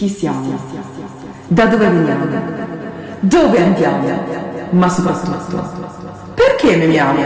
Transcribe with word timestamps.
Chi 0.00 0.08
siamo? 0.08 0.58
Da 1.48 1.66
dove 1.66 1.86
veniamo? 1.86 2.24
Dove 3.20 3.62
andiamo? 3.62 4.08
Ma 4.70 4.88
soprattutto, 4.88 5.62
perché 6.32 6.74
memiamo? 6.76 7.20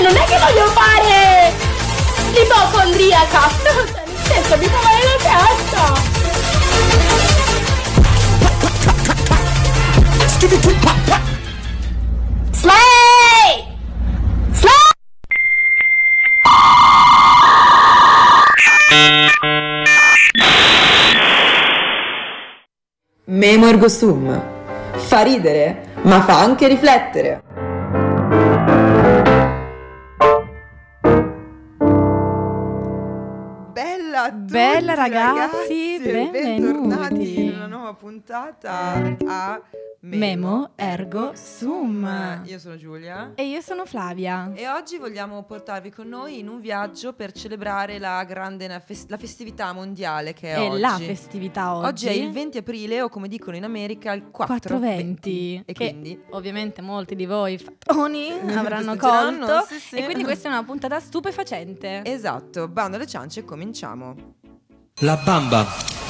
Non 0.00 0.14
è 0.14 0.24
che 0.24 0.38
voglio 0.38 0.66
fare 0.68 1.52
l'ipocondriaca! 2.32 3.50
Cioè, 3.60 3.72
nel 4.06 4.18
senso, 4.22 4.56
mi 4.56 4.66
fa 4.66 4.78
male 4.84 5.02
la 5.02 5.16
testa! 5.58 5.82
Slay! 12.52 13.66
Slay! 14.52 14.90
Memo 23.26 23.66
ergo 23.66 23.88
sum. 23.88 24.42
Fa 24.94 25.22
ridere, 25.22 25.84
ma 26.02 26.20
fa 26.22 26.40
anche 26.40 26.68
riflettere. 26.68 27.42
Bella 33.72 34.22
a 34.24 34.30
tutti, 34.30 34.52
Bella, 34.52 34.94
ragazzi, 34.94 35.98
bentornati 36.02 37.14
benvenuti. 37.14 37.44
in 37.44 37.51
una 37.64 37.76
nuova 37.76 37.94
puntata 37.94 39.16
a 39.24 39.60
Memo, 40.00 40.18
Memo 40.18 40.70
Ergo 40.74 41.30
Sum. 41.36 42.42
Io 42.46 42.58
sono 42.58 42.76
Giulia 42.76 43.30
E 43.36 43.46
io 43.46 43.60
sono 43.60 43.86
Flavia. 43.86 44.50
e 44.52 44.68
oggi 44.68 44.98
vogliamo 44.98 45.44
portarvi 45.44 45.90
con 45.92 46.08
noi 46.08 46.40
in 46.40 46.48
un 46.48 46.60
viaggio 46.60 47.12
per 47.12 47.30
celebrare 47.30 48.00
la 48.00 48.24
grande 48.24 48.66
la 48.66 49.16
festività 49.16 49.72
mondiale 49.72 50.32
che 50.32 50.54
è, 50.54 50.56
È 50.56 50.68
oggi. 50.70 50.80
la 50.80 50.98
festività 50.98 51.74
oggi. 51.76 51.86
Oggi 51.86 52.06
è 52.08 52.10
il 52.10 52.32
20 52.32 52.58
aprile 52.58 53.00
o 53.00 53.08
come 53.08 53.28
dicono 53.28 53.56
in 53.56 53.62
America 53.62 54.12
il 54.12 54.22
4 54.28 54.54
420 54.56 55.62
E 55.64 55.72
che 55.72 55.90
quindi 55.90 56.20
ovviamente 56.30 56.82
molti 56.82 57.14
di 57.14 57.26
voi 57.26 57.58
fattoni 57.58 58.28
avranno 58.56 58.96
colto 58.96 59.64
sì, 59.68 59.78
sì. 59.78 59.96
e 59.98 60.04
quindi 60.04 60.24
questa 60.24 60.48
è 60.48 60.50
una 60.50 60.64
puntata 60.64 60.98
stupefacente. 60.98 62.02
Esatto, 62.04 62.66
bando 62.66 62.96
alle 62.96 63.06
ciance, 63.06 63.44
cominciamo. 63.44 64.16
La 64.96 65.16
bamba. 65.16 66.01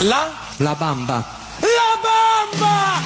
La? 0.00 0.28
La 0.58 0.74
bamba. 0.74 1.24
La 1.60 1.90
bamba! 2.04 3.02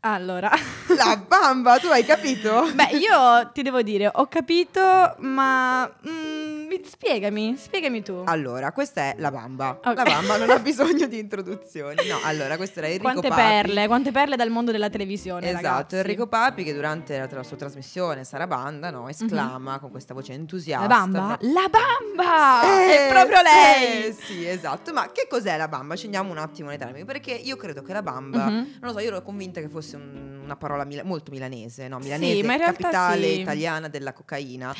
Allora, 0.00 0.50
La 0.96 1.16
bamba, 1.16 1.78
tu 1.78 1.88
hai 1.88 2.04
capito? 2.04 2.70
beh, 2.72 2.96
io 2.96 3.50
ti 3.52 3.62
devo 3.62 3.82
dire, 3.82 4.08
ho 4.12 4.26
capito, 4.26 4.80
ma 5.18 5.84
mm, 6.08 6.47
mi- 6.80 6.88
spiegami, 6.88 7.56
spiegami 7.56 8.02
tu. 8.02 8.22
Allora, 8.26 8.72
questa 8.72 9.02
è 9.02 9.14
la 9.18 9.30
bamba. 9.30 9.80
Ok. 9.84 9.96
La 9.96 10.02
bamba 10.04 10.36
non 10.36 10.50
ha 10.50 10.58
bisogno 10.60 11.06
di 11.06 11.18
introduzioni. 11.18 12.06
No, 12.08 12.18
allora, 12.24 12.56
questo 12.56 12.78
era 12.80 12.88
Enrico 12.88 13.04
quante 13.10 13.28
Papi. 13.28 13.40
perle, 13.40 13.86
quante 13.86 14.12
perle 14.12 14.36
dal 14.36 14.50
mondo 14.50 14.70
della 14.72 14.88
televisione, 14.90 15.48
Esatto, 15.48 15.62
ragazzi. 15.66 15.96
Enrico 15.96 16.26
Papi 16.26 16.62
che 16.64 16.74
durante 16.74 17.18
la, 17.18 17.28
la 17.30 17.42
sua 17.42 17.56
trasmissione 17.56 18.24
Sarabanda 18.24 18.90
no, 18.90 19.08
esclama 19.08 19.78
con 19.78 19.90
questa 19.90 20.14
voce 20.14 20.32
entusiasta. 20.32 20.86
La 20.86 20.94
bamba? 20.94 21.38
La 21.40 21.68
bamba! 21.68 22.62
Eh, 22.90 23.06
è 23.06 23.08
proprio 23.10 23.38
lei! 23.42 24.12
Sì, 24.12 24.22
sì, 24.24 24.46
esatto. 24.46 24.92
Ma 24.92 25.10
che 25.12 25.26
cos'è 25.28 25.56
la 25.56 25.68
bamba? 25.68 25.94
Scendiamo 25.96 26.30
un 26.30 26.38
attimo 26.38 26.68
nei 26.68 26.78
termini, 26.78 27.04
perché 27.04 27.32
io 27.32 27.56
credo 27.56 27.82
che 27.82 27.92
la 27.92 28.02
bamba, 28.02 28.46
Mhm. 28.46 28.54
non 28.54 28.66
lo 28.80 28.92
so, 28.92 28.98
io 29.00 29.08
ero 29.08 29.22
convinta 29.22 29.60
che 29.60 29.68
fosse 29.68 29.96
un- 29.96 30.40
una 30.44 30.56
parola 30.56 30.84
mila- 30.84 31.04
molto 31.04 31.30
milanese, 31.30 31.88
no? 31.88 31.98
Milanese, 31.98 32.42
ma 32.46 32.52
in 32.52 32.58
realtà 32.58 32.82
capitale 32.82 33.26
sì. 33.26 33.40
italiana 33.40 33.88
della 33.88 34.12
cocaina, 34.12 34.74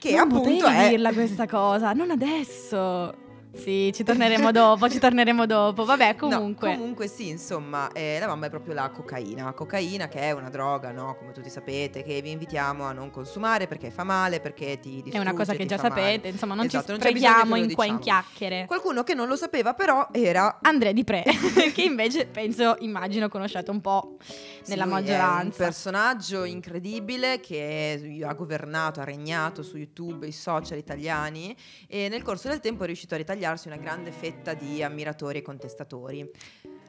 che 0.00 0.16
non 0.16 0.20
appunto 0.22 0.64
potevi 0.64 0.86
è 0.86 0.88
dirla 0.88 1.12
questa 1.12 1.46
cosa, 1.46 1.92
non 1.92 2.10
adesso. 2.10 3.28
Sì, 3.52 3.90
ci 3.94 4.04
torneremo 4.04 4.50
dopo, 4.52 4.88
ci 4.88 4.98
torneremo 4.98 5.44
dopo. 5.46 5.84
Vabbè, 5.84 6.16
No, 6.20 6.28
comunque. 6.28 6.74
comunque 6.74 7.06
sì, 7.08 7.28
insomma, 7.28 7.90
eh, 7.92 8.18
la 8.18 8.26
bamba 8.26 8.46
è 8.46 8.50
proprio 8.50 8.74
la 8.74 8.88
cocaina. 8.90 9.52
Cocaina 9.52 10.08
che 10.08 10.20
è 10.20 10.30
una 10.32 10.48
droga, 10.50 10.92
no? 10.92 11.16
Come 11.16 11.32
tutti 11.32 11.50
sapete, 11.50 12.02
che 12.02 12.20
vi 12.22 12.30
invitiamo 12.30 12.84
a 12.84 12.92
non 12.92 13.10
consumare 13.10 13.66
perché 13.66 13.90
fa 13.90 14.04
male, 14.04 14.40
perché 14.40 14.78
ti 14.78 14.90
distrugge, 15.02 15.16
è 15.16 15.20
una 15.20 15.34
cosa 15.34 15.54
che 15.54 15.66
già 15.66 15.76
fa 15.78 15.88
male. 15.88 16.00
sapete, 16.02 16.28
insomma, 16.28 16.54
non 16.54 16.66
Esatto, 16.66 16.92
ci 16.94 17.00
sprechiamo 17.00 17.56
in 17.56 17.72
qua 17.74 17.84
in 17.86 17.96
diciamo. 17.96 18.22
chiacchiere. 18.22 18.66
Qualcuno 18.66 19.02
che 19.02 19.14
non 19.14 19.26
lo 19.28 19.36
sapeva 19.36 19.74
però 19.74 20.08
era... 20.12 20.58
Andrea 20.62 20.92
Di 20.92 21.04
Pre, 21.04 21.24
che 21.74 21.82
invece 21.82 22.26
penso, 22.26 22.76
immagino, 22.80 23.28
conosciate 23.28 23.70
un 23.70 23.80
po' 23.80 24.16
sì, 24.22 24.70
nella 24.70 24.84
lui 24.84 24.92
È 24.94 24.96
un 24.96 25.04
maggioranza. 25.04 25.64
personaggio 25.64 26.44
incredibile 26.44 27.40
che 27.40 28.20
ha 28.24 28.32
governato, 28.34 29.00
ha 29.00 29.04
regnato 29.04 29.62
su 29.62 29.76
YouTube, 29.76 30.26
i 30.26 30.32
social 30.32 30.78
italiani 30.78 31.54
e 31.88 32.08
nel 32.08 32.22
corso 32.22 32.48
del 32.48 32.60
tempo 32.60 32.84
è 32.84 32.86
riuscito 32.86 33.14
a 33.14 33.18
ritagliarsi 33.40 33.68
una 33.68 33.78
grande 33.78 34.12
fetta 34.12 34.52
di 34.52 34.82
ammiratori 34.82 35.38
e 35.38 35.42
contestatori. 35.42 36.30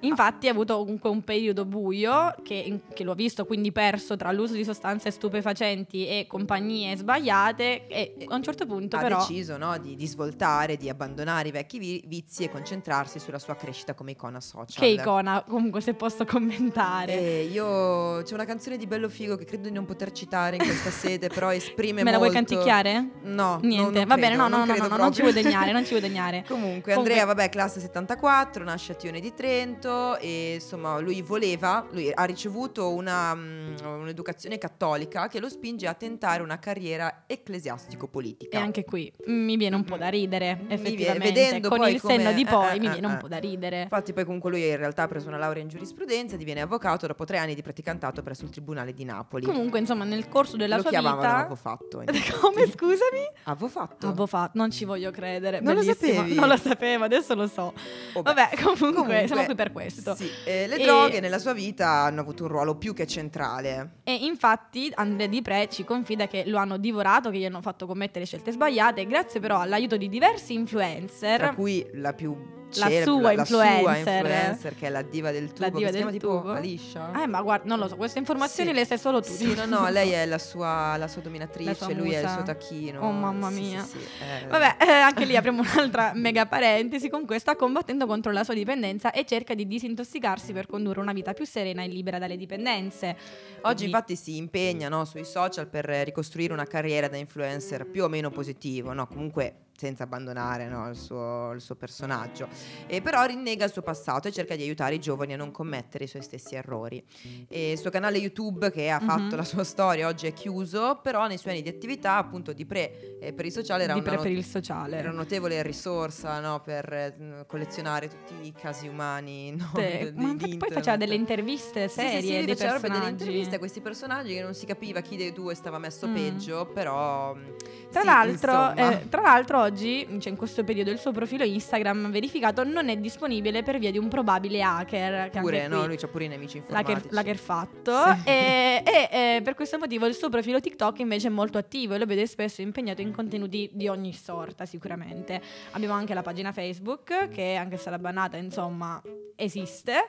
Infatti 0.01 0.47
ha 0.47 0.51
avuto 0.51 0.77
comunque 0.79 1.09
un 1.09 1.21
periodo 1.23 1.65
buio 1.65 2.33
che, 2.43 2.79
che 2.93 3.03
lo 3.03 3.11
ha 3.11 3.15
visto 3.15 3.45
quindi 3.45 3.71
perso 3.71 4.15
tra 4.17 4.31
l'uso 4.31 4.53
di 4.53 4.63
sostanze 4.63 5.11
stupefacenti 5.11 6.07
e 6.07 6.25
compagnie 6.27 6.95
sbagliate 6.97 7.87
e 7.87 8.15
a 8.27 8.35
un 8.35 8.43
certo 8.43 8.65
punto 8.65 8.95
ha 8.97 8.99
però 8.99 9.17
deciso 9.19 9.57
no, 9.57 9.77
di, 9.77 9.95
di 9.95 10.07
svoltare, 10.07 10.77
di 10.77 10.89
abbandonare 10.89 11.49
i 11.49 11.51
vecchi 11.51 11.77
vi- 11.79 12.03
vizi 12.07 12.43
e 12.43 12.49
concentrarsi 12.49 13.19
sulla 13.19 13.39
sua 13.39 13.55
crescita 13.55 13.93
come 13.93 14.11
icona 14.11 14.39
social. 14.41 14.79
che 14.83 14.87
icona 14.87 15.43
comunque 15.47 15.81
se 15.81 15.93
posso 15.93 16.25
commentare. 16.25 17.13
E 17.19 17.43
io 17.51 18.21
c'è 18.23 18.33
una 18.33 18.45
canzone 18.45 18.77
di 18.77 18.87
Bello 18.87 19.09
Figo 19.09 19.35
che 19.35 19.45
credo 19.45 19.67
di 19.67 19.73
non 19.73 19.85
poter 19.85 20.11
citare 20.11 20.55
in 20.55 20.63
questa 20.63 20.89
sede, 20.89 21.27
però 21.27 21.51
esprime 21.53 22.01
Me 22.03 22.11
la 22.11 22.17
vuoi 22.17 22.31
molto- 22.31 22.45
canticchiare? 22.55 23.09
No, 23.23 23.59
Niente, 23.61 23.91
no, 23.91 23.97
non 23.99 24.07
va 24.07 24.15
bene, 24.15 24.27
credo, 24.35 24.41
no, 24.41 24.47
no, 24.49 24.57
no, 24.57 24.71
credo 24.73 24.87
no, 24.87 24.95
no, 24.95 25.03
non 25.03 25.13
ci 25.13 25.21
vuoi 25.21 25.33
degnare, 25.33 25.71
non 25.71 25.83
ci 25.83 25.89
vuoi 25.89 26.01
degnare. 26.07 26.43
Comunque, 26.47 26.93
Comunque- 26.93 26.93
Andrea, 26.95 27.25
vabbè, 27.25 27.49
classe 27.49 27.79
74, 27.79 28.63
nasce 28.63 28.93
a 28.93 28.95
Tione 28.95 29.19
di 29.19 29.33
Trento 29.33 29.90
e 30.19 30.55
insomma 30.55 30.99
lui 30.99 31.21
voleva, 31.21 31.85
lui 31.91 32.11
ha 32.13 32.23
ricevuto 32.23 32.93
una, 32.93 33.33
mm, 33.35 33.75
un'educazione 33.83 34.57
cattolica 34.57 35.27
che 35.27 35.39
lo 35.39 35.49
spinge 35.49 35.87
a 35.87 35.93
tentare 35.93 36.41
una 36.41 36.59
carriera 36.59 37.23
ecclesiastico-politica. 37.27 38.57
E 38.57 38.61
anche 38.61 38.83
qui 38.83 39.11
mi 39.27 39.57
viene 39.57 39.75
un 39.75 39.83
po' 39.83 39.97
da 39.97 40.09
ridere, 40.09 40.55
Mi 40.55 40.65
viene- 40.67 40.73
effettivamente. 40.73 41.31
vedendo 41.31 41.69
Con 41.69 41.87
il 41.87 41.99
senno 41.99 42.23
come- 42.23 42.33
di 42.33 42.45
poi 42.45 42.75
eh, 42.75 42.79
mi 42.79 42.85
eh, 42.87 42.91
viene 42.91 43.07
eh. 43.07 43.09
un 43.11 43.17
po' 43.17 43.27
da 43.27 43.37
ridere. 43.37 43.81
Infatti 43.83 44.13
poi 44.13 44.25
comunque 44.25 44.49
lui 44.49 44.67
in 44.67 44.77
realtà 44.77 45.03
ha 45.03 45.07
preso 45.07 45.27
una 45.27 45.37
laurea 45.37 45.61
in 45.63 45.69
giurisprudenza, 45.69 46.35
diviene 46.35 46.61
avvocato 46.61 47.07
dopo 47.07 47.25
tre 47.25 47.37
anni 47.37 47.55
di 47.55 47.61
praticantato 47.61 48.21
presso 48.21 48.43
il 48.43 48.49
Tribunale 48.51 48.93
di 48.93 49.03
Napoli. 49.03 49.45
Comunque, 49.45 49.79
insomma, 49.79 50.03
nel 50.03 50.27
corso 50.27 50.57
della 50.57 50.75
lo 50.75 50.81
sua 50.81 50.89
chiamavano 50.91 51.21
vita 51.21 51.35
avevo 51.37 51.55
fatto. 51.55 52.01
infatti. 52.01 52.31
Come 52.39 52.65
scusami? 52.67 53.29
Avevo 53.43 53.67
fatto. 53.67 54.07
Avevo 54.07 54.25
fatto, 54.27 54.57
non 54.57 54.71
ci 54.71 54.85
voglio 54.85 55.11
credere. 55.11 55.59
Non 55.59 55.75
lo 55.75 55.81
bellissimo. 55.81 56.13
sapevi? 56.13 56.35
Non 56.35 56.47
lo 56.47 56.57
sapevo, 56.57 57.03
adesso 57.03 57.35
lo 57.35 57.47
so. 57.47 57.73
Oh, 58.13 58.21
Vabbè, 58.21 58.49
comunque, 58.61 58.89
Comunque, 59.01 59.27
siamo 59.27 59.43
qui 59.45 59.55
per 59.55 59.71
questo. 59.71 59.80
Sì, 59.89 60.29
eh, 60.45 60.67
le 60.67 60.75
E- 60.77 60.83
droghe 60.83 61.19
nella 61.19 61.39
sua 61.39 61.53
vita 61.53 61.87
hanno 61.87 62.21
avuto 62.21 62.43
un 62.43 62.49
ruolo 62.49 62.75
più 62.75 62.93
che 62.93 63.07
centrale. 63.07 63.99
E 64.03 64.13
infatti 64.13 64.91
Andrea 64.95 65.27
Di 65.27 65.41
Pre 65.41 65.67
ci 65.69 65.83
confida 65.83 66.27
che 66.27 66.43
lo 66.45 66.57
hanno 66.57 66.77
divorato, 66.77 67.29
che 67.29 67.37
gli 67.37 67.45
hanno 67.45 67.61
fatto 67.61 67.85
commettere 67.85 68.25
scelte 68.25 68.51
sbagliate, 68.51 69.05
grazie 69.05 69.39
però 69.39 69.59
all'aiuto 69.59 69.97
di 69.97 70.09
diversi 70.09 70.53
influencer. 70.53 71.37
Tra 71.39 71.53
cui 71.53 71.85
la 71.93 72.13
più 72.13 72.59
La 72.79 72.89
sua 73.03 73.33
la 73.33 73.45
sua 73.45 73.65
influencer. 73.65 74.15
influencer, 74.25 74.75
che 74.75 74.87
è 74.87 74.89
la 74.89 75.01
diva 75.01 75.31
del 75.31 75.47
tubo, 75.51 75.59
La 75.59 75.69
diva 75.69 75.79
che 75.79 75.85
si 75.87 75.95
chiama 75.95 76.11
del 76.11 76.19
tipo 76.19 76.37
tubo. 76.39 76.51
Alicia. 76.53 77.21
Eh, 77.23 77.27
ma 77.27 77.41
guarda, 77.41 77.65
non 77.67 77.79
lo 77.79 77.87
so, 77.87 77.95
queste 77.95 78.19
informazioni 78.19 78.69
Sì. 78.69 78.75
le 78.75 78.85
sai 78.85 78.97
solo 78.97 79.21
tu. 79.21 79.31
Sì, 79.31 79.53
no, 79.55 79.65
no, 79.65 79.87
lei 79.89 80.11
è 80.11 80.25
la 80.25 80.37
sua, 80.37 80.95
la 80.97 81.07
sua 81.07 81.17
La 81.21 81.27
dominatrice, 81.27 81.73
sua 81.75 81.93
lui 81.93 82.11
è 82.13 82.21
il 82.21 82.29
suo 82.29 82.43
tacchino. 82.43 83.01
Oh, 83.01 83.11
mamma 83.11 83.49
Sì, 83.49 83.55
sì, 83.55 83.61
mia. 83.61 83.83
sì, 83.83 83.97
eh. 83.97 84.47
Vabbè, 84.47 84.75
eh, 84.79 84.89
anche 84.91 85.25
lì 85.25 85.35
apriamo 85.35 85.61
un'altra 85.75 86.11
mega 86.15 86.45
parentesi. 86.45 87.09
Comunque 87.09 87.39
sta 87.39 87.55
combattendo 87.55 88.05
contro 88.05 88.31
la 88.31 88.43
sua 88.43 88.53
dipendenza 88.53 89.11
e 89.11 89.25
cerca 89.25 89.53
di 89.53 89.67
disintossicarsi 89.67 90.53
per 90.53 90.67
condurre 90.67 90.99
una 91.01 91.13
vita 91.13 91.33
più 91.33 91.45
serena 91.45 91.83
e 91.83 91.87
libera 91.87 92.17
dalle 92.19 92.37
dipendenze. 92.37 93.15
Oggi 93.61 93.61
Quindi- 93.61 93.85
infatti 93.85 94.15
si 94.15 94.37
impegna 94.37 94.89
no, 94.89 95.05
sui 95.05 95.25
social 95.25 95.67
per 95.67 95.85
ricostruire 95.85 96.53
una 96.53 96.65
carriera 96.65 97.07
da 97.07 97.17
influencer 97.17 97.85
più 97.85 98.03
o 98.03 98.07
meno 98.07 98.29
positivo, 98.29 98.93
no? 98.93 99.07
comunque 99.07 99.55
senza 99.81 100.03
abbandonare 100.03 100.67
no, 100.67 100.87
il, 100.89 100.95
suo, 100.95 101.51
il 101.53 101.61
suo 101.61 101.73
personaggio. 101.75 102.47
E 102.85 103.01
però 103.01 103.23
rinnega 103.25 103.65
il 103.65 103.71
suo 103.71 103.81
passato 103.81 104.27
e 104.27 104.31
cerca 104.31 104.55
di 104.55 104.61
aiutare 104.61 104.95
i 104.95 104.99
giovani 104.99 105.33
a 105.33 105.37
non 105.37 105.49
commettere 105.51 106.03
i 106.03 106.07
suoi 106.07 106.21
stessi 106.21 106.53
errori. 106.55 107.03
E 107.47 107.71
il 107.71 107.77
suo 107.79 107.89
canale 107.89 108.17
YouTube 108.19 108.71
che 108.71 108.89
ha 108.91 108.99
fatto 108.99 109.19
Mhm. 109.31 109.35
la 109.35 109.43
sua 109.43 109.63
storia 109.63 110.07
oggi 110.07 110.27
è 110.27 110.33
chiuso, 110.33 110.99
però 111.01 111.25
nei 111.27 111.37
suoi 111.37 111.53
anni 111.53 111.63
di 111.63 111.69
attività 111.69 112.17
appunto 112.17 112.53
di 112.53 112.65
pre 112.65 113.17
eh, 113.19 113.33
per 113.33 113.45
i 113.45 113.51
social 113.51 113.81
era 113.81 113.93
di 113.93 114.01
pre 114.01 114.11
not- 114.13 114.23
per 114.23 114.31
il 114.31 114.45
sociale. 114.45 114.97
era 114.97 115.09
una 115.09 115.17
notevole 115.19 115.61
risorsa 115.63 116.39
no, 116.39 116.59
per 116.61 116.91
eh, 116.93 117.43
collezionare 117.47 118.07
tutti 118.07 118.33
i 118.47 118.53
casi 118.53 118.87
umani 118.87 119.51
no, 119.57 119.71
di- 119.75 120.11
ma 120.15 120.35
poi 120.35 120.69
faceva 120.71 120.97
delle 120.97 121.15
interviste 121.15 121.87
Sì, 121.87 121.95
serie 122.01 122.21
sì, 122.21 122.27
sì, 122.27 122.35
lui 122.37 122.45
dei 122.45 122.55
faceva 122.55 122.79
delle 122.79 123.09
interviste 123.09 123.55
a 123.55 123.59
questi 123.59 123.81
personaggi 123.81 124.33
che 124.33 124.41
non 124.41 124.53
si 124.53 124.65
capiva 124.65 125.01
chi 125.01 125.17
dei 125.17 125.31
due 125.31 125.55
stava 125.55 125.77
messo 125.79 126.07
Mm. 126.07 126.13
peggio, 126.13 126.65
però... 126.73 127.33
mm, 127.35 127.45
Tra, 127.91 128.01
sì, 128.01 128.07
l'altro, 128.07 128.73
eh, 128.75 129.07
tra 129.09 129.21
l'altro 129.21 129.70
oggi, 129.71 130.05
cioè 130.19 130.31
in 130.31 130.37
questo 130.37 130.63
periodo, 130.63 130.91
il 130.91 130.99
suo 130.99 131.11
profilo 131.11 131.43
Instagram 131.43 132.11
verificato 132.11 132.63
non 132.63 132.89
è 132.89 132.97
disponibile 132.97 133.63
per 133.63 133.79
via 133.79 133.89
di 133.89 133.97
un 133.97 134.09
probabile 134.09 134.61
hacker. 134.61 135.29
Che 135.29 135.39
Pure, 135.39 135.67
no, 135.67 135.87
lui 135.87 135.95
c'ha 135.95 136.07
pure 136.07 136.25
i 136.25 136.27
nemici 136.27 136.61
L'hacker, 136.67 136.97
informatici. 136.97 137.13
l'hacker 137.15 137.37
fatto 137.37 137.91
Sì. 138.21 138.29
e, 138.29 138.83
e, 138.85 139.35
eh, 139.35 139.41
per 139.41 139.55
questo 139.55 139.77
motivo 139.77 140.05
il 140.05 140.13
suo 140.13 140.29
profilo 140.29 140.59
TikTok 140.59 140.99
invece 140.99 141.27
è 141.27 141.31
molto 141.31 141.57
attivo 141.57 141.93
e 141.93 141.97
lo 141.97 142.05
vede 142.05 142.27
spesso 142.27 142.61
impegnato 142.61 143.01
in 143.01 143.13
contenuti 143.13 143.69
di 143.71 143.87
ogni 143.87 144.13
sorta 144.13 144.65
sicuramente. 144.65 145.41
Abbiamo 145.71 145.93
anche 145.93 146.13
la 146.13 146.21
pagina 146.21 146.51
Facebook 146.51 147.29
che 147.29 147.55
anche 147.55 147.77
se 147.77 147.89
la 147.89 147.99
bannata 147.99 148.37
insomma 148.37 149.01
esiste. 149.35 150.05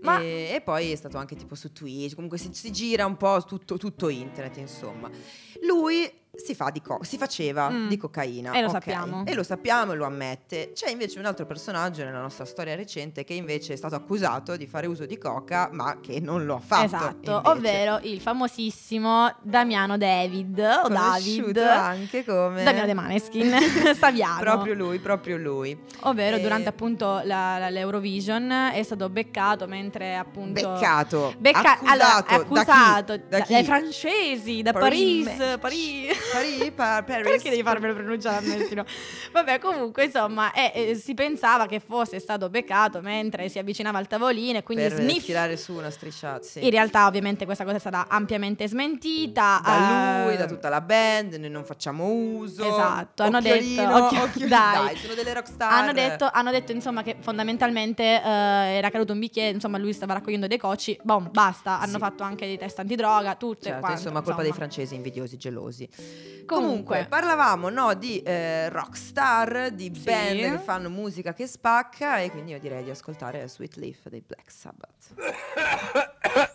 Ma 0.00 0.20
E, 0.20 0.50
e 0.54 0.60
poi 0.60 0.90
è 0.90 0.96
stato 0.96 1.16
anche 1.18 1.36
tipo 1.36 1.54
su 1.54 1.72
Twitch, 1.72 2.14
comunque 2.14 2.36
si, 2.36 2.48
si 2.52 2.72
gira 2.72 3.06
un 3.06 3.16
po' 3.16 3.44
tutto, 3.46 3.76
tutto 3.76 4.08
internet, 4.08 4.56
insomma. 4.56 5.08
Lui 5.62 6.20
si, 6.34 6.54
fa 6.54 6.70
di 6.70 6.80
co- 6.80 7.00
si 7.02 7.18
faceva 7.18 7.68
Mm. 7.68 7.88
di 7.88 7.98
cocaina. 7.98 8.52
E 8.52 8.60
lo 8.62 8.68
ok? 8.68 8.72
sappiamo. 8.72 9.22
E 9.26 9.34
lo 9.34 9.42
sappiamo 9.42 9.92
e 9.92 9.96
lo 9.96 10.06
ammette. 10.06 10.72
C'è 10.74 10.88
invece 10.88 11.18
un 11.18 11.26
altro 11.26 11.44
personaggio 11.44 12.04
nella 12.04 12.22
nostra 12.22 12.46
storia 12.46 12.74
recente 12.74 13.22
che 13.22 13.34
invece 13.34 13.74
è 13.74 13.76
stato 13.76 13.94
accusato 13.96 14.56
di 14.56 14.66
fare 14.66 14.86
uso 14.86 15.04
di 15.04 15.18
coca, 15.18 15.68
ma 15.72 15.98
che 16.00 16.20
non 16.20 16.46
lo 16.46 16.54
ha 16.54 16.58
fatto. 16.58 16.84
esatto, 16.86 17.30
invece. 17.44 17.48
ovvero 17.50 17.98
il 18.04 18.18
famosissimo 18.20 19.30
Damiano 19.42 19.98
David 19.98 20.58
o 20.84 20.88
David 20.88 21.56
anche 21.58 22.24
come 22.24 22.62
Damiano 22.64 22.86
De 22.86 22.94
Maneskin 22.94 23.52
Saviano. 23.94 24.40
proprio 24.40 24.72
lui, 24.72 24.98
proprio 25.00 25.36
lui. 25.36 25.78
Ovvero 26.04 26.36
Eh, 26.36 26.40
durante 26.40 26.70
appunto 26.70 27.20
la- 27.24 27.58
la- 27.58 27.68
l'Eurovision 27.68 28.50
è 28.72 28.82
stato 28.82 29.10
beccato 29.10 29.66
mentre 29.66 30.16
appunto 30.16 30.52
Beccato, 30.72 31.34
Becca- 31.38 31.72
accusato, 31.72 31.92
allora, 31.92 32.26
accusato 32.26 33.16
da 33.16 33.18
chi? 33.18 33.28
Da 33.28 33.40
chi? 33.40 33.52
dai 33.52 33.64
francesi, 33.64 34.62
da 34.62 34.72
Paris 34.72 35.24
Paris, 35.28 35.51
Paris. 35.58 36.16
Paris, 36.32 36.70
pa- 36.74 37.02
Paris. 37.06 37.22
Perché 37.28 37.50
devi 37.50 37.62
farmelo 37.62 37.94
pronunciare 37.94 38.36
a 38.38 38.40
me? 38.48 38.84
Vabbè, 39.32 39.58
comunque, 39.58 40.04
insomma, 40.04 40.52
eh, 40.52 40.72
eh, 40.74 40.94
si 40.94 41.14
pensava 41.14 41.66
che 41.66 41.80
fosse 41.80 42.18
stato 42.18 42.48
beccato 42.50 43.00
mentre 43.00 43.48
si 43.48 43.58
avvicinava 43.58 43.98
al 43.98 44.06
tavolino 44.06 44.58
e 44.58 44.62
quindi 44.62 44.86
per 44.88 45.00
sniff. 45.00 45.24
tirare 45.24 45.56
su 45.56 45.72
una 45.74 45.90
strisciata, 45.90 46.42
sì. 46.42 46.64
In 46.64 46.70
realtà, 46.70 47.06
ovviamente, 47.06 47.44
questa 47.44 47.64
cosa 47.64 47.76
è 47.76 47.80
stata 47.80 48.06
ampiamente 48.08 48.66
smentita. 48.68 49.60
da 49.64 50.22
lui, 50.24 50.34
eh, 50.34 50.36
da 50.36 50.46
tutta 50.46 50.68
la 50.68 50.80
band, 50.80 51.34
noi 51.34 51.50
non 51.50 51.64
facciamo 51.64 52.04
uso. 52.10 52.64
Esatto, 52.64 53.22
hanno 53.22 53.40
detto- 53.40 53.82
occhio- 53.82 54.22
occhio- 54.22 54.48
dai. 54.48 54.84
dai, 54.86 54.96
sono 54.96 55.14
delle 55.14 55.32
rockstar. 55.34 55.72
Hanno 55.72 55.92
detto, 55.92 56.28
hanno 56.32 56.50
detto, 56.50 56.72
insomma 56.72 57.02
che 57.02 57.16
fondamentalmente 57.20 58.02
eh, 58.02 58.18
era 58.76 58.90
caduto 58.90 59.12
un 59.12 59.18
bicchiere, 59.18 59.50
insomma 59.54 59.78
lui 59.78 59.92
stava 59.92 60.14
raccogliendo 60.14 60.46
dei 60.46 60.58
cocci, 60.58 60.98
boom, 61.02 61.28
basta, 61.30 61.78
hanno 61.80 61.92
Sì. 61.94 61.98
fatto 61.98 62.22
anche 62.22 62.46
dei 62.46 62.58
test 62.58 62.78
antidroga, 62.78 63.34
tutte 63.34 63.64
Certo, 63.66 63.80
quante, 63.80 63.98
insomma, 63.98 64.20
colpa 64.22 64.40
dei 64.42 64.50
insomma. 64.50 64.66
francesi 64.66 64.94
invidiosi, 64.94 65.38
gelosi. 65.42 65.88
Comunque. 65.88 66.46
Comunque, 66.46 67.06
parlavamo 67.08 67.68
no, 67.68 67.94
di 67.94 68.22
eh, 68.22 68.68
rockstar, 68.68 69.70
di 69.72 69.92
Sì. 69.94 70.02
band 70.04 70.38
che 70.38 70.58
fanno 70.58 70.88
musica 70.88 71.32
che 71.34 71.46
spacca 71.46 72.18
e 72.18 72.30
quindi 72.30 72.52
io 72.52 72.58
direi 72.60 72.84
di 72.84 72.90
ascoltare 72.90 73.46
Sweet 73.48 73.76
Leaf 73.76 74.08
dei 74.08 74.22
Black 74.24 74.50
Sabbath. 74.50 75.14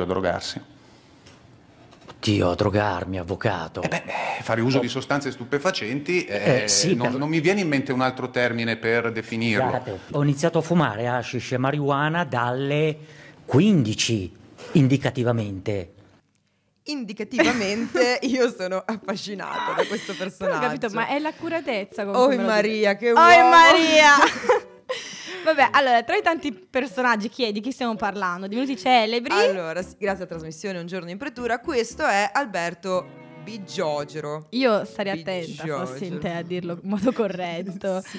pomeriggio 0.00 0.02
a 0.02 0.06
drogarsi? 0.06 0.60
Dio, 2.20 2.54
drogarmi, 2.54 3.18
avvocato. 3.18 3.80
Eh 3.82 3.88
beh, 3.88 4.02
eh, 4.38 4.42
fare 4.42 4.60
uso 4.60 4.78
di 4.78 4.88
sostanze 4.88 5.30
stupefacenti, 5.30 6.24
eh, 6.26 6.62
Eh, 6.64 6.68
sì, 6.68 6.94
non, 6.94 7.10
per- 7.10 7.18
non 7.18 7.28
mi 7.30 7.40
viene 7.40 7.60
in 7.60 7.68
mente 7.68 7.92
un 7.92 8.02
altro 8.02 8.30
termine 8.30 8.76
per 8.76 9.10
definirlo. 9.10 9.68
Guardate, 9.68 10.00
ho 10.10 10.22
iniziato 10.22 10.58
a 10.58 10.62
fumare 10.62 11.08
hashish 11.08 11.52
e 11.52 11.56
marijuana 11.58 12.24
dalle 12.24 12.96
15, 13.46 14.36
indicativamente. 14.72 15.94
Indicativamente 16.84 18.18
io 18.22 18.50
sono 18.50 18.82
affascinata 18.84 19.72
da 19.76 19.86
questo 19.86 20.12
Però 20.14 20.24
personaggio. 20.28 20.56
ho 20.56 20.68
capito, 20.68 20.90
ma 20.90 21.06
è 21.08 21.18
l'accuratezza 21.18 22.04
con 22.04 22.14
Oh 22.14 22.36
Maria, 22.36 22.96
che 22.96 23.12
Oh 23.12 23.14
uomo! 23.14 23.48
Maria! 23.48 24.14
Vabbè, 25.52 25.70
allora, 25.72 26.04
tra 26.04 26.14
i 26.14 26.22
tanti 26.22 26.52
personaggi, 26.52 27.28
chi? 27.28 27.50
Di 27.50 27.60
chi 27.60 27.72
stiamo 27.72 27.96
parlando? 27.96 28.46
Di 28.46 28.54
venuti 28.54 28.76
celebri? 28.76 29.32
Allora, 29.32 29.80
grazie 29.80 30.06
alla 30.06 30.26
trasmissione 30.26 30.78
Un 30.78 30.86
giorno 30.86 31.10
in 31.10 31.18
pretura, 31.18 31.58
questo 31.58 32.06
è 32.06 32.30
Alberto 32.32 33.29
Bigiogero. 33.50 34.46
Io 34.50 34.84
starei 34.84 35.20
attenta 35.20 35.62
Bigiogero. 35.62 35.86
fossi 35.86 36.06
in 36.06 36.20
te 36.20 36.30
a 36.30 36.42
dirlo 36.42 36.78
in 36.80 36.88
modo 36.88 37.12
corretto. 37.12 38.00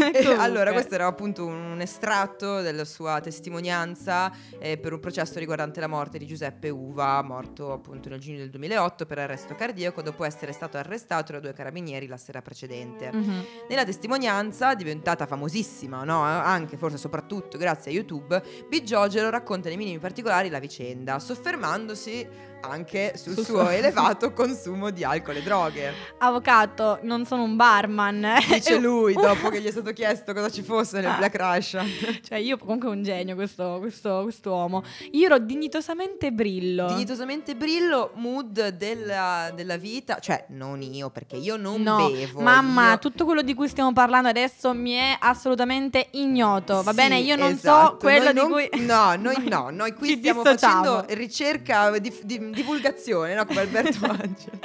Allora, 0.38 0.72
questo 0.72 0.94
era 0.94 1.06
appunto 1.06 1.44
un 1.44 1.80
estratto 1.80 2.60
della 2.60 2.84
sua 2.84 3.20
testimonianza 3.20 4.32
eh, 4.58 4.78
per 4.78 4.92
un 4.92 5.00
processo 5.00 5.38
riguardante 5.38 5.80
la 5.80 5.86
morte 5.86 6.18
di 6.18 6.26
Giuseppe 6.26 6.68
Uva, 6.68 7.20
morto 7.22 7.72
appunto 7.72 8.08
nel 8.08 8.20
giugno 8.20 8.38
del 8.38 8.50
2008 8.50 9.06
per 9.06 9.18
arresto 9.18 9.54
cardiaco 9.54 10.02
dopo 10.02 10.24
essere 10.24 10.52
stato 10.52 10.76
arrestato 10.76 11.32
da 11.32 11.40
due 11.40 11.52
carabinieri 11.52 12.06
la 12.06 12.16
sera 12.16 12.40
precedente. 12.42 13.10
Mhm. 13.12 13.44
Nella 13.68 13.84
testimonianza, 13.84 14.74
diventata 14.74 15.26
famosissima, 15.26 16.04
no? 16.04 16.20
anche 16.22 16.76
forse 16.76 16.96
soprattutto 16.96 17.58
grazie 17.58 17.90
a 17.90 17.94
YouTube, 17.94 18.42
Bigiogero 18.68 19.30
racconta 19.30 19.68
nei 19.68 19.76
minimi 19.76 19.98
particolari 19.98 20.48
la 20.48 20.58
vicenda, 20.58 21.18
soffermandosi 21.18 22.48
anche 22.60 23.12
sul 23.16 23.34
Sul 23.34 23.44
suo 23.44 23.58
suo- 23.60 23.68
elevato 23.70 24.32
consumo 24.32 24.90
di 24.90 25.04
alcol 25.04 25.36
e 25.36 25.42
droghe. 25.42 25.92
Avvocato, 26.18 26.98
non 27.02 27.24
sono 27.26 27.42
un 27.42 27.56
barman. 27.56 28.26
Dice 28.48 28.76
lui 28.80 29.14
dopo 29.14 29.48
che 29.48 29.60
gli 29.60 29.66
è 29.66 29.70
stato 29.70 29.92
chiesto 29.92 30.32
cosa 30.32 30.48
ci 30.50 30.62
fosse 30.62 31.00
nel 31.00 31.14
Black 31.16 31.36
Rush. 31.36 31.78
Cioè, 32.30 32.38
io 32.38 32.58
comunque 32.58 32.88
un 32.88 33.02
genio 33.02 33.34
questo, 33.34 33.78
questo, 33.80 34.20
quest'uomo. 34.22 34.82
Io 35.12 35.26
ero 35.26 35.38
dignitosamente 35.38 36.30
brillo. 36.32 36.86
Dignitosamente 36.88 37.54
brillo, 37.56 38.12
mood 38.14 38.68
della, 38.68 39.50
della 39.54 39.76
vita, 39.76 40.18
cioè 40.20 40.44
non 40.50 40.82
io 40.82 41.10
perché 41.10 41.36
io 41.36 41.56
non 41.56 41.82
no, 41.82 42.08
bevo. 42.10 42.40
mamma, 42.40 42.92
io- 42.92 42.98
tutto 42.98 43.24
quello 43.24 43.42
di 43.42 43.54
cui 43.54 43.68
stiamo 43.68 43.92
parlando 43.92 44.28
adesso 44.28 44.72
mi 44.74 44.92
è 44.92 45.16
assolutamente 45.18 46.08
ignoto. 46.12 46.82
Va 46.82 46.90
Sì, 46.90 46.96
bene, 46.96 47.18
io 47.18 47.36
non 47.36 47.48
esatto. 47.52 47.90
so 47.92 47.96
quello 47.96 48.24
Noi 48.24 48.32
di 48.32 48.38
non- 48.40 48.50
cui. 48.50 48.68
No, 48.84 49.14
noi 49.18 49.48
no, 49.48 49.70
noi 49.70 49.92
qui 49.94 50.08
Ci 50.08 50.16
stiamo 50.18 50.42
dissociamo. 50.42 50.82
facendo 50.84 51.14
ricerca, 51.14 51.98
di, 51.98 52.12
di- 52.22 52.49
divulgazione, 52.52 53.34
no? 53.34 53.44
Come 53.46 53.60
Alberto 53.60 54.04
Angelo. 54.06 54.58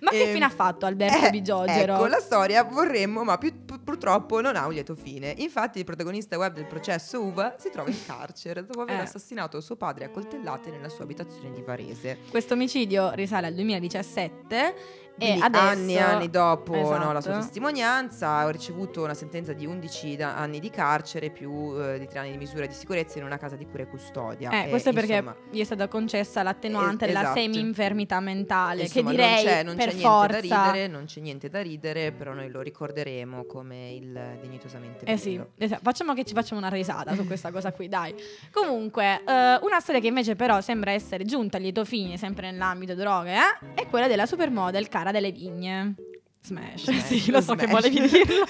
Ma 0.00 0.10
che 0.10 0.22
Ehm, 0.24 0.32
fine 0.34 0.44
ha 0.44 0.50
fatto 0.50 0.84
Alberto 0.84 1.26
eh, 1.26 1.30
Bigiogero? 1.30 1.94
Ecco, 1.94 2.06
la 2.06 2.18
storia 2.20 2.62
vorremmo, 2.64 3.24
ma 3.24 3.38
più- 3.38 3.64
pu- 3.64 3.82
purtroppo 3.82 4.40
non 4.42 4.54
ha 4.56 4.66
un 4.66 4.72
lieto 4.74 4.94
fine. 4.94 5.32
Infatti 5.38 5.78
il 5.78 5.84
protagonista 5.84 6.36
web 6.36 6.52
del 6.52 6.66
processo 6.66 7.22
Uva 7.22 7.54
si 7.58 7.70
trova 7.70 7.88
in 7.88 7.96
carcere 8.04 8.66
dopo 8.66 8.82
aver 8.82 8.96
Eh. 8.96 9.02
assassinato 9.02 9.60
suo 9.62 9.76
padre 9.76 10.04
a 10.04 10.10
coltellate 10.10 10.70
nella 10.70 10.88
sua 10.90 11.04
abitazione 11.04 11.52
di 11.54 11.62
Varese. 11.62 12.18
Questo 12.28 12.52
omicidio 12.54 13.12
risale 13.12 13.46
al 13.46 13.54
2017 13.54 14.74
e 15.16 15.38
adesso 15.40 15.64
anni 15.64 15.94
e 15.94 16.00
anni 16.00 16.28
dopo 16.30 16.74
no, 16.74 17.12
la 17.12 17.20
sua 17.20 17.30
Esatto. 17.30 17.38
testimonianza 17.46 18.28
ha 18.38 18.50
ricevuto 18.50 19.02
una 19.04 19.14
sentenza 19.14 19.52
di 19.52 19.64
11 19.64 20.16
da- 20.16 20.36
anni 20.36 20.58
di 20.60 20.70
carcere 20.70 21.30
più 21.30 21.74
eh, 21.80 21.98
di 21.98 22.06
3 22.08 22.18
anni 22.18 22.30
di 22.32 22.36
misura 22.38 22.66
di 22.66 22.72
sicurezza 22.74 23.18
in 23.18 23.24
una 23.24 23.36
casa 23.36 23.54
di 23.56 23.64
cura 23.66 23.84
e 23.84 23.86
custodia. 23.88 24.50
Eh, 24.50 24.66
E, 24.66 24.68
questo 24.70 24.90
è 24.90 24.92
perché 24.92 25.12
insomma, 25.14 25.36
gli 25.50 25.60
è 25.60 25.64
stata 25.64 25.86
concessa 25.88 26.42
l'attenuante 26.42 27.04
Eh, 27.04 27.08
della 27.08 27.20
esatto. 27.20 27.38
semi-infermità 27.38 28.20
mentale, 28.20 28.82
insomma, 28.82 29.10
che 29.10 29.16
direi 29.16 29.44
non 29.44 29.52
c'è, 29.52 29.62
non 29.62 29.76
per 29.76 29.88
c'è 29.88 29.94
forza... 29.96 30.26
niente 30.26 30.48
da 30.48 30.70
ridere, 30.70 30.86
non 30.88 31.04
c'è 31.04 31.20
niente 31.20 31.48
da 31.48 31.62
ridere, 31.62 32.12
però 32.12 32.32
noi 32.32 32.50
lo 32.50 32.60
ricorderemo 32.60 33.44
come 33.44 33.92
il 33.92 34.36
dignitosamente 34.40 35.04
Eh 35.06 35.16
sì, 35.16 35.40
esatto. 35.58 35.80
facciamo 35.84 36.12
che 36.14 36.24
ci 36.24 36.34
facciamo 36.34 36.60
una 36.60 36.70
risata 36.70 37.14
su 37.14 37.24
questa 37.26 37.50
cosa 37.52 37.72
qui, 37.72 37.88
dai. 37.88 38.14
Comunque, 38.52 39.22
eh, 39.24 39.58
una 39.62 39.80
storia 39.80 40.00
che 40.00 40.08
invece 40.08 40.36
però 40.36 40.60
sembra 40.60 40.90
essere 40.92 41.24
giunta 41.24 41.56
a 41.56 41.60
lieto 41.60 41.84
fine, 41.84 42.16
sempre 42.16 42.50
nell'ambito 42.50 42.94
droghe, 42.94 43.34
eh, 43.34 43.74
è 43.74 43.86
quella 43.88 44.06
della 44.06 44.26
supermodel 44.26 44.88
Cara 45.04 45.20
delle 45.20 45.32
Vigne. 45.32 45.94
Smash, 46.40 46.84
Smash, 46.84 47.04
sì, 47.04 47.30
lo 47.30 47.42
so 47.42 47.52
smash. 47.52 47.58
che 47.58 47.66
volevi 47.66 48.00
dirlo. 48.08 48.46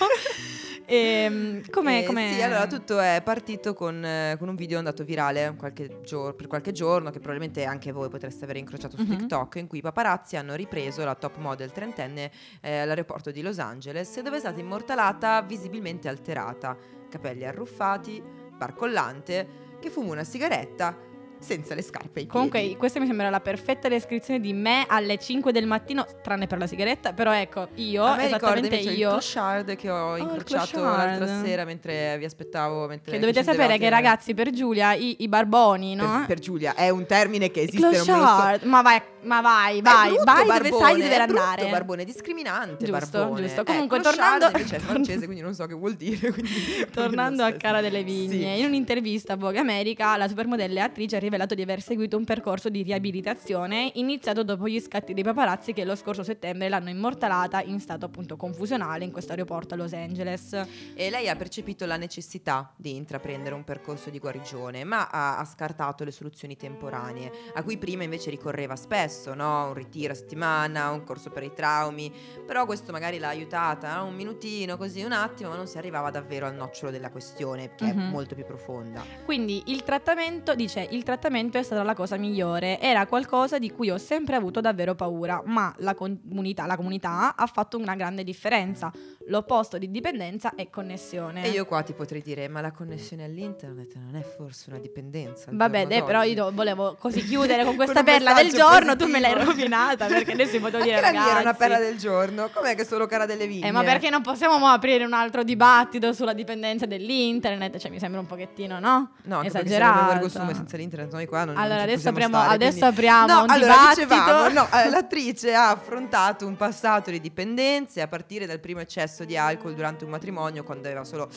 Ehm, 0.87 1.69
come, 1.69 2.03
Eh, 2.03 2.07
come- 2.07 2.33
Sì, 2.33 2.43
allora 2.43 2.69
tutto 2.69 3.01
è 3.01 3.21
partito 3.25 3.75
con, 3.75 4.05
eh, 4.05 4.37
con 4.39 4.47
un 4.49 4.55
video 4.55 4.79
andato 4.79 5.03
virale 5.03 5.55
qualche 5.59 5.99
gior- 6.05 6.37
per 6.37 6.47
qualche 6.47 6.71
giorno, 6.71 7.11
che 7.11 7.19
probabilmente 7.19 7.65
anche 7.65 7.91
voi 7.91 8.09
potreste 8.09 8.45
aver 8.45 8.59
incrociato 8.59 8.97
su 8.97 9.03
Mhm. 9.03 9.17
TikTok, 9.17 9.57
in 9.57 9.67
cui 9.67 9.79
i 9.79 9.83
paparazzi 9.83 10.37
hanno 10.37 10.55
ripreso 10.55 11.05
la 11.05 11.17
top 11.17 11.39
model 11.39 11.73
trentenne 11.73 12.31
eh, 12.61 12.79
all'aeroporto 12.79 13.33
di 13.33 13.43
Los 13.43 13.59
Angeles, 13.59 14.21
dove 14.21 14.37
è 14.37 14.39
stata 14.41 14.61
immortalata 14.61 15.43
visibilmente 15.43 16.07
alterata, 16.07 16.77
capelli 17.11 17.45
arruffati, 17.45 18.23
barcollante, 18.57 19.49
che 19.81 19.91
fuma 19.91 20.13
una 20.13 20.23
sigaretta 20.25 20.97
senza 21.45 21.75
le 21.75 21.83
scarpe 21.83 22.21
ai 22.21 22.27
Comunque, 22.27 22.61
piedi. 22.61 22.77
questa 22.77 22.99
mi 23.01 23.07
sembra 23.07 23.29
la 23.31 23.41
perfetta 23.41 23.89
descrizione 23.89 24.41
di 24.41 24.53
me 24.53 24.85
alle 24.89 25.19
5 25.19 25.53
del 25.53 25.67
mattino, 25.67 26.07
tranne 26.23 26.47
per 26.47 26.59
la 26.59 26.67
sigaretta, 26.67 27.13
però 27.13 27.33
ecco, 27.33 27.69
io, 27.75 28.03
A 28.05 28.17
me 28.17 28.27
esattamente 28.27 28.69
invece 28.69 28.91
il 28.91 28.99
io... 28.99 29.11
clochard 29.11 29.77
che 29.77 29.91
ho 29.91 30.13
Oh, 30.15 30.17
incrociato 30.17 30.71
clochard. 30.79 31.19
l'altra 31.21 31.41
sera 31.45 31.65
mentre 31.65 32.17
vi 32.19 32.25
aspettavo. 32.25 32.87
Mentre 32.87 33.13
Che 33.13 33.19
dovete 33.19 33.43
sapere 33.43 33.79
che 33.79 33.89
ragazzi, 33.89 34.33
per 34.35 34.51
Giulia, 34.51 34.95
i, 34.95 35.17
i 35.21 35.29
barboni, 35.29 35.95
no? 35.95 36.19
Per, 36.19 36.27
per 36.27 36.39
Giulia 36.39 36.75
è 36.75 36.89
un 36.89 37.05
termine 37.07 37.51
che 37.51 37.63
esiste, 37.63 37.87
lo 37.87 37.93
so. 37.95 38.05
Clochard, 38.05 38.63
ma 38.65 38.83
vai, 38.83 39.01
ma 39.23 39.41
vai, 39.41 39.81
vai, 39.83 40.09
brutto 40.11 40.25
vai 40.25 40.47
barbone, 40.47 40.69
dove 40.71 40.83
sai 40.83 40.95
di 40.97 41.03
dover 41.03 41.21
è 41.21 41.27
brutto 41.27 41.41
andare. 41.43 41.71
barbone 41.71 42.05
discriminante 42.05 42.85
Giusto, 42.85 43.19
barbone. 43.19 43.43
giusto. 43.43 43.61
Eh, 43.61 43.65
Comunque, 43.65 44.01
clochard 44.01 44.41
tornando- 44.41 44.59
invece 44.59 44.77
è 44.77 44.79
francese 44.79 45.25
quindi 45.25 45.43
non 45.43 45.55
so 45.55 45.67
che 45.67 45.75
vuol 45.75 45.95
dire 45.95 46.31
quindi- 46.33 46.87
Tornando 46.93 47.43
a 47.45 47.53
Cara 47.53 47.81
delle 47.81 48.03
Vigne, 48.03 48.55
Sì. 48.55 48.61
in 48.61 48.67
un'intervista 48.67 49.33
a 49.35 49.37
Vogue 49.37 49.59
America, 49.59 50.17
la 50.17 50.29
supermodella 50.29 50.81
e 50.81 50.83
attrice 50.83 51.17
ha 51.17 51.19
rivelato 51.35 51.55
di 51.57 51.63
aver 51.63 51.83
seguito 51.83 52.17
un 52.17 52.25
percorso 52.25 52.69
di 52.69 52.83
riabilitazione 52.83 53.91
iniziato 53.95 54.45
dopo 54.45 54.69
gli 54.69 54.79
scatti 54.81 55.15
dei 55.15 55.25
paparazzi 55.25 55.73
che 55.73 55.85
lo 55.85 55.97
scorso 55.97 56.23
settembre 56.23 56.69
l'hanno 56.69 56.91
immortalata 56.91 57.61
in 57.61 57.81
stato 57.81 58.07
appunto 58.07 58.37
confusionale 58.37 59.05
in 59.05 59.11
questo 59.11 59.33
aeroporto 59.33 59.75
a 59.75 59.77
Los 59.77 59.93
Angeles. 59.93 60.53
E 60.95 61.11
lei 61.11 61.29
ha 61.29 61.35
percepito 61.35 61.87
la 61.87 61.97
necessità 61.97 62.73
di 62.77 62.95
intraprendere 62.95 63.55
un 63.55 63.65
percorso 63.65 64.11
di 64.11 64.19
guarigione, 64.21 64.85
ma 64.85 65.09
ha, 65.11 65.39
ha 65.39 65.45
scartato 65.45 66.05
le 66.05 66.13
soluzioni 66.13 66.57
temporanee, 66.57 67.31
a 67.55 67.63
cui 67.65 67.79
prima 67.79 68.05
invece 68.05 68.31
ricorreva 68.31 68.77
spesso, 68.77 69.35
no? 69.35 69.67
un 69.69 69.75
ritiro 69.75 70.13
a 70.13 70.17
settimana, 70.17 70.91
un 70.91 71.03
corso 71.03 71.31
per 71.31 71.43
i 71.43 71.53
traumi, 71.53 72.13
però 72.47 72.65
questo 72.65 72.93
magari 72.93 73.19
l'ha 73.19 73.29
aiutata 73.29 73.97
no? 73.97 74.07
un 74.07 74.15
minutino, 74.15 74.77
così 74.77 75.03
un 75.03 75.13
attimo, 75.13 75.51
ma 75.51 75.57
non 75.57 75.67
si 75.67 75.79
arrivava 75.79 76.11
davvero 76.11 76.47
al 76.47 76.55
nocciolo 76.55 76.93
della 76.93 77.11
questione, 77.11 77.75
che 77.75 77.93
Mhm. 77.93 78.01
è 78.01 78.11
molto 78.11 78.35
più 78.37 78.45
profonda. 78.45 79.05
Quindi 79.25 79.65
il 79.67 79.83
trattamento, 79.83 80.55
dice, 80.55 80.87
il 80.91 81.03
trattamento 81.03 81.23
è 81.29 81.63
stata 81.63 81.83
la 81.83 81.95
cosa 81.95 82.17
migliore, 82.17 82.79
era 82.81 83.07
qualcosa 83.07 83.59
di 83.59 83.71
cui 83.71 83.89
ho 83.91 83.97
sempre 83.97 84.37
avuto 84.37 84.61
davvero 84.61 84.95
paura, 84.95 85.43
ma 85.47 85.75
la 85.79 85.95
comunità, 85.95 86.67
la 86.67 86.77
comunità 86.77 87.35
ha 87.35 87.47
fatto 87.47 87.79
una 87.79 87.95
grande 87.95 88.25
differenza. 88.25 88.93
L'opposto 89.29 89.79
di 89.79 89.91
dipendenza 89.91 90.55
è 90.55 90.69
connessione. 90.69 91.45
E 91.45 91.49
io 91.49 91.65
qua 91.65 91.81
ti 91.83 91.95
potrei 91.95 92.21
dire, 92.21 92.47
ma 92.49 92.61
la 92.61 92.73
connessione 92.73 93.25
all'internet 93.25 93.95
non 93.95 94.17
è 94.17 94.23
forse 94.23 94.69
una 94.69 94.79
dipendenza? 94.79 95.49
Vabbè, 95.51 95.87
dai, 95.87 96.03
però 96.05 96.21
d'oggi?" 96.21 96.33
io 96.35 96.51
volevo 96.53 96.97
così 96.99 97.25
chiudere 97.25 97.65
con 97.65 97.75
questa 97.77 98.03
Con 98.03 98.05
perla 98.05 98.35
del 98.35 98.53
giorno, 98.53 98.97
tu 98.97 99.07
me 99.07 99.21
l'hai 99.21 99.33
positivo. 99.33 99.53
rovinata 99.53 100.07
perché 100.07 100.33
adesso 100.33 100.61
potevo 100.61 100.83
dire 100.85 100.97
Anche 100.97 101.11
mia 101.13 101.21
era 101.23 101.31
una 101.31 101.39
ragazzi. 101.39 101.59
perla 101.59 101.79
del 101.79 101.97
giorno, 101.97 102.51
com'è 102.53 102.75
che 102.75 102.85
solo 102.85 103.07
cara 103.07 103.25
delle 103.25 103.47
vigne? 103.47 103.67
Eh, 103.67 103.71
ma 103.71 103.83
perché 103.83 104.11
non 104.11 104.21
possiamo 104.21 104.59
mo 104.59 104.67
aprire 104.67 105.05
un 105.05 105.15
altro 105.15 105.43
dibattito 105.43 106.13
sulla 106.13 106.35
dipendenza 106.35 106.85
dell'internet? 106.85 107.79
Cioè, 107.79 107.91
mi 107.91 107.99
sembra 107.99 108.21
un 108.21 108.27
pochettino, 108.27 108.79
no? 108.79 109.13
No, 109.23 109.37
anche 109.39 109.51
perché 109.51 109.67
Esagerato. 109.69 109.95
siamo 109.99 110.13
Vergosume 110.13 110.55
senza 110.55 110.77
l'internet, 110.77 111.04
noi 111.11 111.27
qua 111.27 111.45
non 111.45 111.57
Allora, 111.57 111.75
non 111.81 111.83
adesso 111.85 112.09
apriamo- 112.09 112.37
stare, 112.37 112.55
adesso 112.55 112.71
quindi- 112.79 112.95
apriamo 112.95 113.27
no, 113.27 113.43
un 113.45 113.51
allora, 113.51 113.73
dibattito. 113.75 114.07
dicevamo, 114.15 114.49
no, 114.49 114.69
eh, 114.73 114.89
l'attrice 114.91 115.55
ha 115.55 115.71
affrontato 115.71 116.47
un 116.47 116.57
passato 116.57 117.11
di 117.11 117.21
dipendenze 117.21 118.01
a 118.01 118.09
partire 118.09 118.47
dal 118.47 118.61
primo 118.61 118.81
eccesso 118.81 119.25
di 119.25 119.37
alcol 119.37 119.75
durante 119.75 120.05
un 120.05 120.11
matrimonio 120.11 120.63
quando 120.65 120.87
aveva 120.89 121.05
solo 121.05 121.29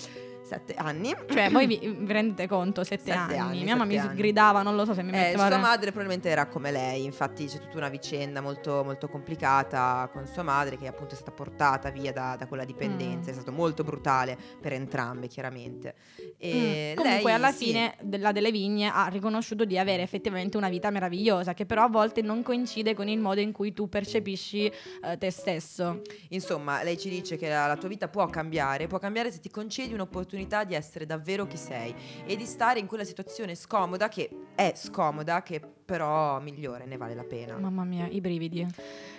sette 0.47 0.73
anni. 0.75 1.13
Cioè, 1.29 1.49
voi 1.51 1.67
vi, 1.67 1.77
vi 1.99 2.11
rendete 2.11 2.47
conto? 2.47 2.83
Sette, 2.83 3.03
Sette 3.11 3.17
anni. 3.17 3.37
anni, 3.37 3.63
Mia 3.63 3.75
mamma 3.75 3.85
mi 3.85 3.97
anni. 3.97 4.13
sgridava, 4.15 4.61
non 4.61 4.75
lo 4.75 4.85
so 4.85 4.93
se 4.93 5.03
mi 5.03 5.09
Eh, 5.09 5.13
metteva... 5.13 5.47
sua 5.47 5.57
madre 5.57 5.91
probabilmente 5.91 6.29
era 6.29 6.47
come 6.47 6.71
lei, 6.71 7.03
infatti 7.03 7.45
c'è 7.45 7.59
tutta 7.59 7.77
una 7.77 7.89
vicenda 7.89 8.41
molto, 8.41 8.83
molto 8.83 9.07
complicata 9.07 10.09
con 10.11 10.25
sua 10.27 10.43
madre 10.43 10.77
che 10.77 10.87
appunto 10.87 11.13
è 11.13 11.17
stata 11.17 11.31
portata 11.31 11.89
via 11.89 12.11
da, 12.11 12.35
da 12.37 12.47
quella 12.47 12.65
dipendenza, 12.65 13.29
Mm. 13.29 13.29
è 13.29 13.33
stato 13.33 13.51
molto 13.51 13.83
brutale 13.83 14.37
per 14.61 14.73
entrambe 14.73 15.27
chiaramente. 15.27 15.95
E 16.37 16.93
Mm, 16.93 16.95
Comunque, 16.95 17.23
lei, 17.23 17.33
alla 17.33 17.51
sì, 17.51 17.65
fine, 17.65 17.95
della 18.01 18.31
delle 18.31 18.51
Vigne 18.51 18.89
ha 18.93 19.07
riconosciuto 19.07 19.65
di 19.65 19.77
avere 19.77 20.01
effettivamente 20.03 20.57
una 20.57 20.69
vita 20.69 20.89
meravigliosa, 20.89 21.53
che 21.53 21.65
però 21.65 21.83
a 21.83 21.87
volte 21.89 22.21
non 22.21 22.43
coincide 22.43 22.93
con 22.95 23.07
il 23.07 23.19
modo 23.19 23.39
in 23.41 23.51
cui 23.51 23.73
tu 23.73 23.89
percepisci 23.89 24.65
eh, 25.03 25.17
te 25.17 25.29
stesso. 25.31 26.01
Insomma, 26.29 26.83
lei 26.83 26.97
ci 26.97 27.09
dice 27.09 27.35
che 27.37 27.49
la, 27.49 27.67
la 27.67 27.75
tua 27.77 27.89
vita 27.89 28.07
può 28.07 28.25
cambiare, 28.27 28.87
può 28.87 28.97
cambiare 28.99 29.31
se 29.31 29.39
ti 29.39 29.49
concedi 29.49 29.93
un'opportunità 29.93 30.35
l'opportunità 30.37 30.63
di 30.63 30.75
essere 30.75 31.05
davvero 31.05 31.47
chi 31.47 31.57
sei 31.57 31.93
e 32.25 32.35
di 32.35 32.45
stare 32.45 32.79
in 32.79 32.85
quella 32.85 33.03
situazione 33.03 33.55
scomoda 33.55 34.07
che 34.07 34.29
è 34.55 34.73
scomoda, 34.75 35.41
che 35.41 35.59
però 35.59 36.39
migliore, 36.39 36.85
ne 36.85 36.97
vale 36.97 37.15
la 37.15 37.23
pena. 37.23 37.57
Mamma 37.57 37.83
mia, 37.83 38.07
i 38.07 38.21
brividi. 38.21 38.65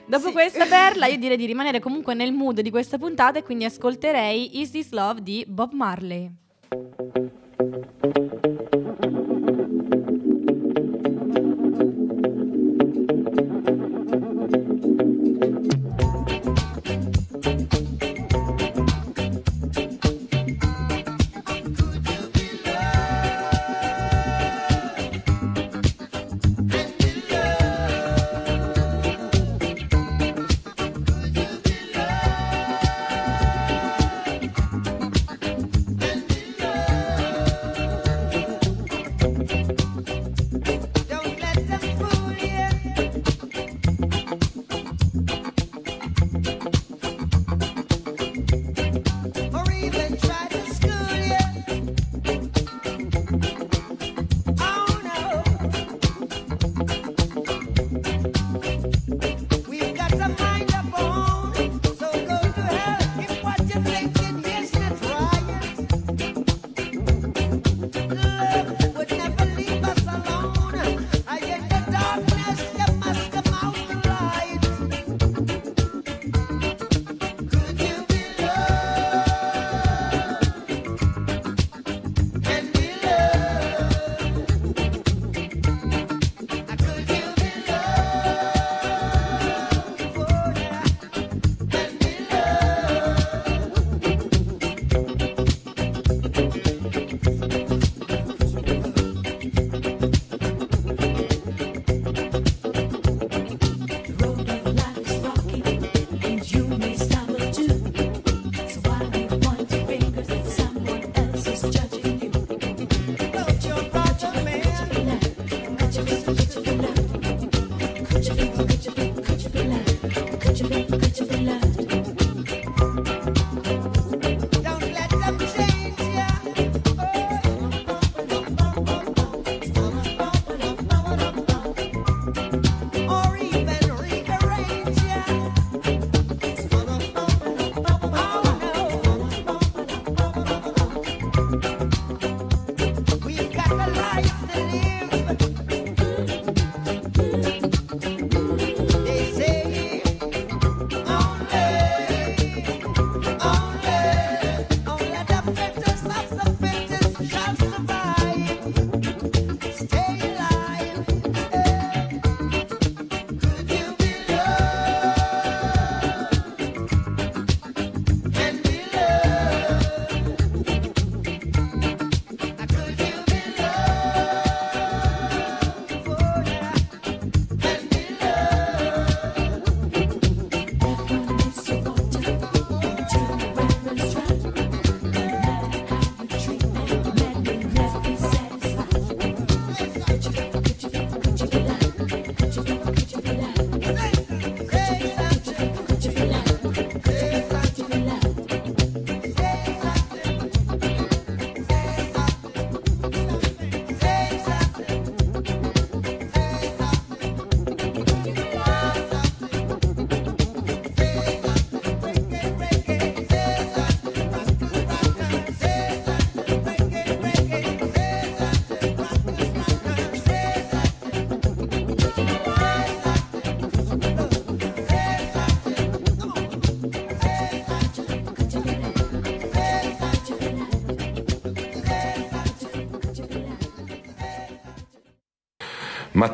Dopo 0.06 0.26
Sì. 0.28 0.32
questa 0.32 0.66
perla, 0.66 1.06
io 1.06 1.18
direi 1.18 1.36
di 1.36 1.46
rimanere 1.46 1.80
comunque 1.80 2.14
nel 2.14 2.32
mood 2.32 2.60
di 2.60 2.70
questa 2.70 2.98
puntata 2.98 3.38
e 3.38 3.42
quindi 3.42 3.64
ascolterei 3.64 4.60
Is 4.60 4.70
This 4.70 4.90
Love 4.92 5.22
di 5.22 5.44
Bob 5.48 5.72
Marley. 5.72 6.30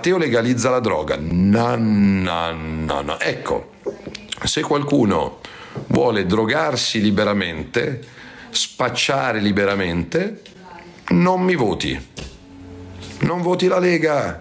Matteo 0.05 0.19
legalizza 0.19 0.69
la 0.69 0.81
droga. 0.81 1.17
No, 1.19 1.77
no, 1.77 2.53
no, 2.53 3.01
no. 3.01 3.19
Ecco, 3.19 3.71
se 4.43 4.61
qualcuno 4.61 5.39
vuole 5.87 6.27
drogarsi 6.27 7.01
liberamente, 7.01 8.07
spacciare 8.51 9.41
liberamente, 9.41 10.43
non 11.09 11.41
mi 11.41 11.55
voti. 11.55 11.99
Non 13.21 13.41
voti 13.41 13.67
la 13.67 13.79
Lega. 13.79 14.39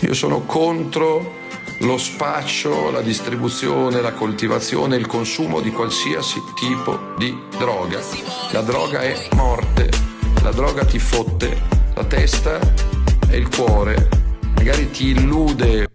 Io 0.00 0.12
sono 0.12 0.42
contro 0.42 1.36
lo 1.80 1.96
spaccio, 1.96 2.90
la 2.90 3.00
distribuzione, 3.00 4.02
la 4.02 4.12
coltivazione, 4.12 4.96
il 4.96 5.06
consumo 5.06 5.62
di 5.62 5.70
qualsiasi 5.70 6.38
tipo 6.54 7.14
di 7.16 7.34
droga. 7.56 7.98
La 8.50 8.60
droga 8.60 9.00
è 9.00 9.28
morte, 9.32 9.88
la 10.42 10.50
droga 10.50 10.84
ti 10.84 10.98
fotte 10.98 11.62
la 11.94 12.04
testa 12.04 12.60
e 13.30 13.38
il 13.38 13.48
cuore, 13.48 14.25
magari 14.66 14.90
ti 14.90 15.10
illude 15.10 15.86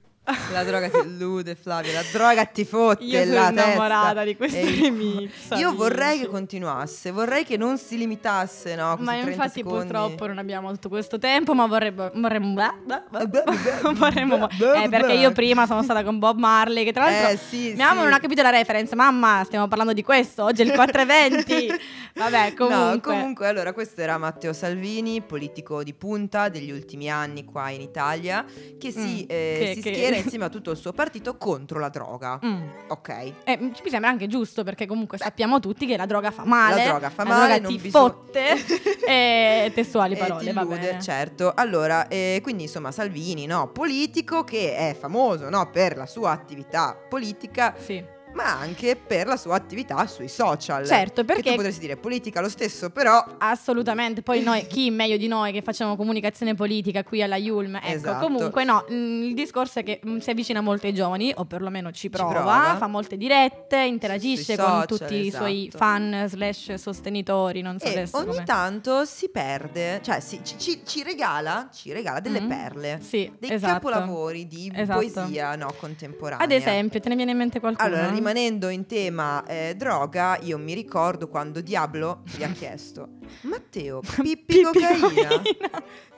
La 0.51 0.63
droga 0.63 0.87
ti 0.87 0.97
illude, 0.97 1.55
Flavia. 1.55 1.93
La 1.93 2.03
droga 2.11 2.45
ti 2.45 2.63
fotte 2.63 3.03
Io 3.03 3.23
sono 3.23 3.33
la 3.33 3.49
innamorata 3.49 4.05
testa. 4.07 4.23
di 4.23 4.35
questi 4.35 4.57
E- 4.59 4.81
remix, 4.81 5.31
Io 5.57 5.73
vorrei 5.73 6.19
che 6.19 6.27
continuasse, 6.27 7.09
vorrei 7.11 7.43
che 7.43 7.57
non 7.57 7.77
si 7.79 7.97
limitasse, 7.97 8.75
no? 8.75 8.95
Ma 8.99 9.13
questi 9.13 9.21
30 9.23 9.29
infatti 9.31 9.59
secondi. 9.61 9.79
purtroppo 9.87 10.27
non 10.27 10.37
abbiamo 10.37 10.71
tutto 10.73 10.89
questo 10.89 11.17
tempo, 11.17 11.53
ma 11.55 11.65
vorremmo... 11.65 12.11
vorremmo, 12.13 12.53
vorremmo 13.95 14.47
eh, 14.49 14.87
perché 14.89 15.13
io 15.13 15.31
prima 15.31 15.65
sono 15.65 15.81
stata 15.81 16.03
con 16.03 16.19
Bob 16.19 16.37
Marley, 16.37 16.83
che 16.83 16.93
tra 16.93 17.05
l'altro 17.09 17.29
Eh, 17.31 17.37
sì, 17.37 17.73
mia 17.75 17.87
mamma 17.87 17.99
sì. 17.99 18.03
non 18.05 18.13
ha 18.13 18.19
capito 18.19 18.41
la 18.43 18.49
reference. 18.51 18.95
Mamma, 18.95 19.41
stiamo 19.43 19.67
parlando 19.67 19.93
di 19.93 20.03
questo, 20.03 20.43
oggi 20.43 20.61
è 20.61 20.65
il 20.65 20.71
4.20. 20.71 21.79
Vabbè, 22.13 22.53
comunque... 22.53 22.85
No, 22.85 22.99
comunque, 23.01 23.47
allora, 23.47 23.73
questo 23.73 24.01
era 24.01 24.17
Matteo 24.19 24.53
Salvini, 24.53 25.21
politico 25.21 25.81
di 25.83 25.93
punta 25.93 26.47
degli 26.49 26.69
ultimi 26.71 27.09
anni 27.09 27.43
qua 27.43 27.69
in 27.69 27.81
Italia, 27.81 28.45
che 28.79 28.91
si, 28.91 28.99
Mm, 29.01 29.29
eh, 29.29 29.55
che- 29.59 29.71
si 29.75 29.81
che- 29.81 29.91
schiera 30.11 30.23
insieme 30.23 30.45
a 30.45 30.49
tutto 30.49 30.71
il 30.71 30.77
suo 30.77 30.91
partito 30.93 31.37
contro 31.37 31.79
la 31.79 31.89
droga. 31.89 32.39
Mm. 32.45 32.61
Ok. 32.89 33.09
Eh, 33.43 33.57
mi 33.59 33.71
sembra 33.89 34.09
anche 34.09 34.27
giusto 34.27 34.63
perché 34.63 34.85
comunque 34.85 35.17
sappiamo 35.17 35.59
tutti 35.59 35.85
che 35.85 35.97
la 35.97 36.05
droga 36.05 36.31
fa 36.31 36.45
male. 36.45 36.75
La 36.83 36.89
droga 36.89 37.09
fa 37.09 37.23
la 37.23 37.29
male, 37.29 37.45
droga 37.59 37.61
non 37.61 37.71
ti 37.77 37.81
bisogna- 37.81 38.05
fotte. 38.09 38.49
e 39.07 39.71
testuali 39.73 40.13
E 40.15 40.17
parole, 40.17 40.53
va 40.53 40.61
illude, 40.61 40.99
certo. 41.01 41.51
Allora, 41.55 42.07
eh, 42.07 42.39
quindi 42.41 42.63
insomma 42.63 42.91
Salvini, 42.91 43.45
no, 43.45 43.69
politico 43.71 44.43
che 44.43 44.75
è 44.75 44.95
famoso 44.97 45.49
no, 45.49 45.69
per 45.69 45.97
la 45.97 46.05
sua 46.05 46.31
attività 46.31 46.95
politica, 47.09 47.73
Sì. 47.77 48.03
Ma 48.41 48.59
anche 48.59 48.95
per 48.95 49.27
la 49.27 49.37
sua 49.37 49.55
attività 49.55 50.05
sui 50.07 50.27
social. 50.27 50.85
Certo, 50.85 51.21
Che 51.21 51.25
perché- 51.25 51.49
tu 51.51 51.55
potresti 51.55 51.79
dire 51.81 51.97
politica 51.97 52.41
lo 52.41 52.49
stesso, 52.49 52.89
però 52.89 53.23
Assolutamente, 53.37 54.21
poi 54.21 54.41
noi, 54.41 54.65
chi 54.67 54.89
meglio 54.89 55.17
di 55.17 55.27
noi 55.27 55.51
che 55.51 55.61
facciamo 55.61 55.95
comunicazione 55.95 56.55
politica 56.55 57.03
qui 57.03 57.21
alla 57.21 57.35
Yulm, 57.37 57.75
ecco, 57.75 57.87
Esatto. 57.87 58.25
comunque 58.25 58.63
no, 58.63 58.85
mm, 58.91 59.23
il 59.23 59.33
discorso 59.33 59.79
è 59.79 59.83
che 59.83 59.99
mm, 60.05 60.17
si 60.17 60.29
avvicina 60.29 60.61
molto 60.61 60.87
ai 60.87 60.93
giovani, 60.93 61.31
o 61.35 61.45
perlomeno 61.45 61.91
ci 61.91 62.09
prova, 62.09 62.31
prova. 62.33 62.75
fa 62.77 62.87
molte 62.87 63.17
dirette, 63.17 63.77
interagisce 63.83 64.55
con 64.55 64.65
social, 64.65 64.87
tutti 64.87 65.15
i 65.15 65.31
suoi 65.31 65.67
esatto. 65.67 65.77
fan 65.77 66.25
slash 66.27 66.73
sostenitori, 66.75 67.61
non 67.61 67.77
so 67.79 67.85
e 67.85 67.89
adesso 67.89 68.17
ogni 68.17 68.27
come... 68.27 68.43
tanto 68.43 69.05
si 69.05 69.29
perde, 69.29 69.99
cioè 70.03 70.19
si- 70.19 70.39
ci, 70.43 70.55
ci- 70.57 70.81
ci 70.85 71.03
regala, 71.03 71.69
ci 71.73 71.91
regala 71.91 72.19
delle 72.19 72.41
Mm. 72.41 72.47
perle. 72.49 72.99
Sì, 73.01 73.31
Dei 73.37 73.51
esatto. 73.51 73.73
capolavori 73.73 74.47
di 74.47 74.71
Esatto. 74.73 74.99
poesia 74.99 75.55
no, 75.55 75.73
contemporanea. 75.77 76.43
Ad 76.43 76.51
esempio, 76.51 76.99
te 76.99 77.09
ne 77.09 77.15
viene 77.15 77.31
in 77.31 77.37
mente 77.37 77.59
qualcuno? 77.59 77.87
Allora, 77.87 78.07
rimanendo 78.31 78.69
in 78.69 78.85
tema 78.85 79.43
eh, 79.45 79.73
droga, 79.75 80.37
io 80.41 80.57
mi 80.57 80.73
ricordo 80.73 81.27
quando 81.27 81.59
Diablo 81.61 82.21
gli 82.35 82.43
ha 82.43 82.49
chiesto: 82.51 83.09
Matteo, 83.41 83.99
pippi 84.21 84.61
cocaina? 84.61 85.29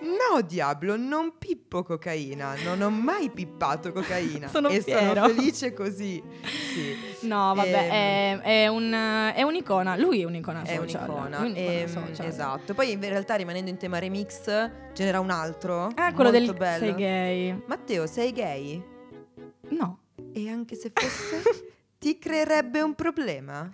No, 0.02 0.42
Diablo, 0.42 0.96
non 0.96 1.34
pippo 1.40 1.84
cocaina. 1.84 2.56
Non 2.64 2.82
ho 2.82 2.90
mai 2.90 3.30
pippato 3.32 3.92
cocaina. 3.92 4.48
Sono 4.48 4.68
e 4.70 4.82
fiero. 4.82 5.22
sono 5.24 5.28
felice 5.34 5.74
così. 5.74 6.22
Sì. 6.74 7.28
No, 7.28 7.54
vabbè, 7.56 7.72
Ehm, 7.92 8.40
è, 8.42 8.64
è 8.64 8.68
un, 8.68 8.92
è 9.36 9.42
un'icona, 9.42 9.96
lui 9.98 10.22
è 10.22 10.26
un'icona 10.26 10.62
È 10.64 10.76
social. 10.76 11.10
un'icona. 11.10 11.40
lui 11.40 11.54
è 11.54 11.84
un'icona 11.84 12.06
Ehm, 12.06 12.08
social. 12.14 12.26
esatto. 12.28 12.74
Poi 12.74 12.92
in 12.92 13.00
realtà 13.02 13.36
rimanendo 13.36 13.70
in 13.70 13.78
tema 13.78 13.98
remix, 14.00 14.44
ce 14.46 15.04
n'era 15.04 15.20
un 15.20 15.30
altro. 15.32 15.90
Ah, 15.96 16.14
quello 16.14 16.30
del 16.30 16.54
bello. 16.54 16.86
sei 16.86 16.96
gay. 16.96 17.62
Matteo, 17.66 18.06
sei 18.08 18.32
gay? 18.34 18.84
No. 19.70 20.00
E 20.34 20.50
anche 20.50 20.76
se 20.76 20.92
fosse, 20.94 21.73
ti 22.04 22.20
creerebbe 22.20 22.82
un 22.82 22.96
problema? 22.96 23.72